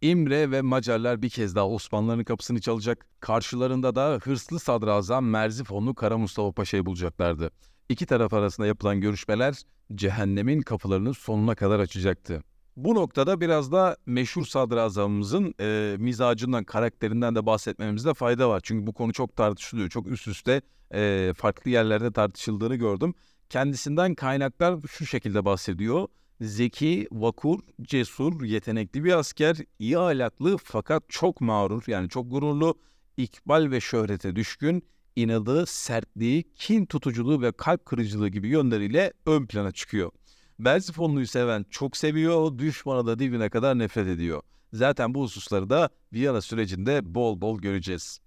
İmre 0.02 0.52
ve 0.52 0.62
Macarlar 0.62 1.22
bir 1.22 1.30
kez 1.30 1.56
daha 1.56 1.68
Osmanlıların 1.68 2.24
kapısını 2.24 2.62
çalacak. 2.62 3.06
Karşılarında 3.20 3.96
da 3.96 4.20
hırslı 4.24 4.60
sadrazam 4.60 5.26
Merzifonlu 5.26 5.96
Kara 5.96 6.18
Mustafa 6.18 6.52
Paşa'yı 6.52 6.86
bulacaklardı. 6.86 7.52
İki 7.90 8.06
taraf 8.06 8.34
arasında 8.34 8.68
yapılan 8.68 9.02
görüşmeler 9.02 9.56
cehennemin 9.96 10.62
kapılarını 10.62 11.14
sonuna 11.14 11.56
kadar 11.56 11.80
açacaktı. 11.80 12.44
Bu 12.78 12.96
noktada 12.96 13.42
biraz 13.42 13.72
da 13.72 13.98
meşhur 14.06 14.46
sadrazamımızın 14.46 15.54
e, 15.60 15.96
mizacından, 16.00 16.64
karakterinden 16.64 17.36
de 17.36 17.46
bahsetmemizde 17.46 18.14
fayda 18.14 18.50
var. 18.50 18.62
Çünkü 18.64 18.88
bu 18.88 18.94
konu 18.94 19.14
çok 19.14 19.36
tartışılıyor. 19.36 19.90
Çok 19.90 20.08
üst 20.08 20.28
üste 20.28 20.62
e, 20.94 21.34
farklı 21.38 21.72
yerlerde 21.72 22.12
tartışıldığını 22.12 22.76
gördüm. 22.76 23.14
Kendisinden 23.50 24.16
kaynaklar 24.16 24.80
şu 24.90 25.06
şekilde 25.06 25.46
bahsediyor. 25.46 26.08
Zeki, 26.42 27.08
vakur, 27.12 27.60
cesur, 27.82 28.44
yetenekli 28.44 29.04
bir 29.04 29.20
asker, 29.20 29.58
iyi 29.80 29.98
ahlaklı 30.00 30.58
fakat 30.64 31.04
çok 31.08 31.42
mağrur 31.42 31.84
yani 31.88 32.10
çok 32.10 32.32
gururlu, 32.32 32.80
ikbal 33.18 33.72
ve 33.72 33.82
şöhrete 33.82 34.36
düşkün, 34.36 34.84
inadı, 35.16 35.66
sertliği, 35.66 36.44
kin 36.56 36.86
tutuculuğu 36.86 37.42
ve 37.42 37.52
kalp 37.52 37.86
kırıcılığı 37.86 38.30
gibi 38.30 38.48
yönleriyle 38.48 39.14
ön 39.26 39.46
plana 39.46 39.72
çıkıyor. 39.72 40.12
Belzifonlu'yu 40.60 41.28
seven 41.28 41.66
çok 41.70 41.98
seviyor, 41.98 42.58
düşmana 42.58 43.06
da 43.06 43.20
dibine 43.20 43.50
kadar 43.50 43.80
nefret 43.80 44.08
ediyor. 44.08 44.42
Zaten 44.74 45.14
bu 45.14 45.22
hususları 45.22 45.70
da 45.70 45.90
Viyana 46.14 46.42
sürecinde 46.42 47.16
bol 47.16 47.42
bol 47.42 47.60
göreceğiz. 47.60 48.20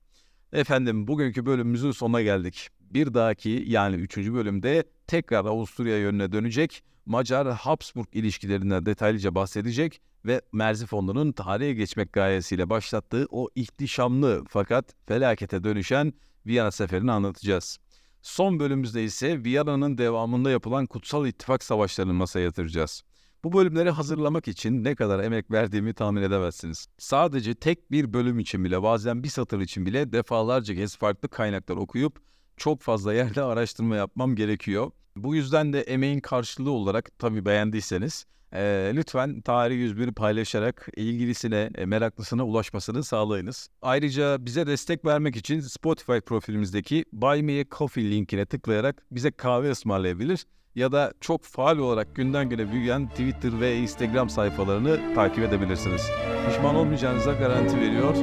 Efendim 0.53 1.07
bugünkü 1.07 1.47
bölümümüzün 1.47 1.91
sonuna 1.91 2.23
geldik. 2.23 2.69
Bir 2.81 3.15
dahaki 3.15 3.65
yani 3.67 3.97
üçüncü 3.97 4.35
bölümde 4.35 4.85
tekrar 5.07 5.45
Avusturya 5.45 5.99
yönüne 5.99 6.33
dönecek, 6.33 6.83
Macar-Habsburg 7.07 8.07
ilişkilerinden 8.13 8.87
detaylıca 8.87 9.35
bahsedecek 9.35 10.01
ve 10.25 10.41
Merzifonlu'nun 10.53 11.33
tarihe 11.33 11.73
geçmek 11.73 12.13
gayesiyle 12.13 12.71
başlattığı 12.71 13.27
o 13.31 13.49
ihtişamlı 13.55 14.45
fakat 14.49 14.95
felakete 15.07 15.65
dönüşen 15.65 16.13
Viyana 16.47 16.71
seferini 16.71 17.13
anlatacağız. 17.13 17.79
Son 18.23 18.61
bölümümüzde 18.61 19.05
ise 19.05 19.45
Viyana'nın 19.45 19.99
devamında 19.99 20.51
yapılan 20.51 20.87
kutsal 20.87 21.27
ittifak 21.27 21.65
savaşlarını 21.65 22.15
masaya 22.15 22.41
yatıracağız. 22.41 23.03
Bu 23.45 23.53
bölümleri 23.53 23.91
hazırlamak 23.91 24.49
için 24.49 24.85
ne 24.85 24.95
kadar 24.95 25.25
emek 25.25 25.51
verdiğimi 25.51 25.95
tahmin 25.95 26.23
edemezsiniz. 26.23 26.87
Sadece 26.99 27.55
tek 27.55 27.91
bir 27.91 28.13
bölüm 28.13 28.39
için 28.39 28.65
bile 28.65 28.83
bazen 28.83 29.23
bir 29.23 29.29
satır 29.29 29.61
için 29.61 29.87
bile 29.87 30.13
defalarca 30.13 30.75
kez 30.75 30.97
farklı 30.97 31.29
kaynaklar 31.29 31.77
okuyup 31.77 32.21
çok 32.57 32.83
fazla 32.83 33.15
yerde 33.15 33.43
araştırma 33.43 33.97
yapmam 33.97 34.37
gerekiyor. 34.37 34.91
Bu 35.17 35.35
yüzden 35.35 35.73
de 35.73 35.81
emeğin 35.81 36.21
karşılığı 36.21 36.71
olarak 36.71 37.19
tabii 37.19 37.45
beğendiyseniz 37.45 38.27
e, 38.53 38.93
lütfen 38.95 39.41
Tarih 39.41 39.77
101 39.77 40.13
paylaşarak 40.13 40.89
ilgilisine, 40.97 41.71
e, 41.75 41.87
meraklısına 41.87 42.47
ulaşmasını 42.47 43.05
sağlayınız. 43.05 43.69
Ayrıca 43.83 44.47
bize 44.47 44.67
destek 44.67 45.05
vermek 45.05 45.37
için 45.37 45.61
Spotify 45.61 46.19
profilimizdeki 46.19 47.05
Buy 47.13 47.43
Me 47.43 47.61
a 47.61 47.65
Coffee 47.79 48.11
linkine 48.11 48.47
tıklayarak 48.47 49.03
bize 49.11 49.31
kahve 49.31 49.71
ısmarlayabilir 49.71 50.47
ya 50.75 50.93
da 50.93 51.13
çok 51.21 51.45
faal 51.45 51.79
olarak 51.79 52.17
günden 52.17 52.49
güne 52.49 52.73
büyüyen 52.73 53.09
Twitter 53.09 53.61
ve 53.61 53.77
Instagram 53.77 54.31
sayfalarını 54.31 55.15
takip 55.15 55.45
edebilirsiniz. 55.45 56.11
Pişman 56.49 56.75
olmayacağınıza 56.75 57.33
garanti 57.33 57.81
veriyor. 57.81 58.15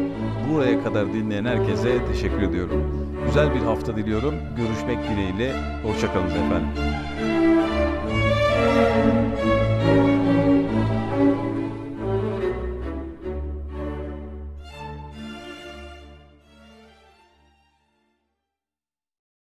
Buraya 0.49 0.83
kadar 0.83 1.13
dinleyen 1.13 1.45
herkese 1.45 2.05
teşekkür 2.05 2.41
ediyorum. 2.41 3.07
Güzel 3.25 3.55
bir 3.55 3.59
hafta 3.59 3.97
diliyorum. 3.97 4.35
Görüşmek 4.57 5.09
dileğiyle. 5.09 5.53
Hoşçakalın 5.83 6.29
efendim. 6.29 6.67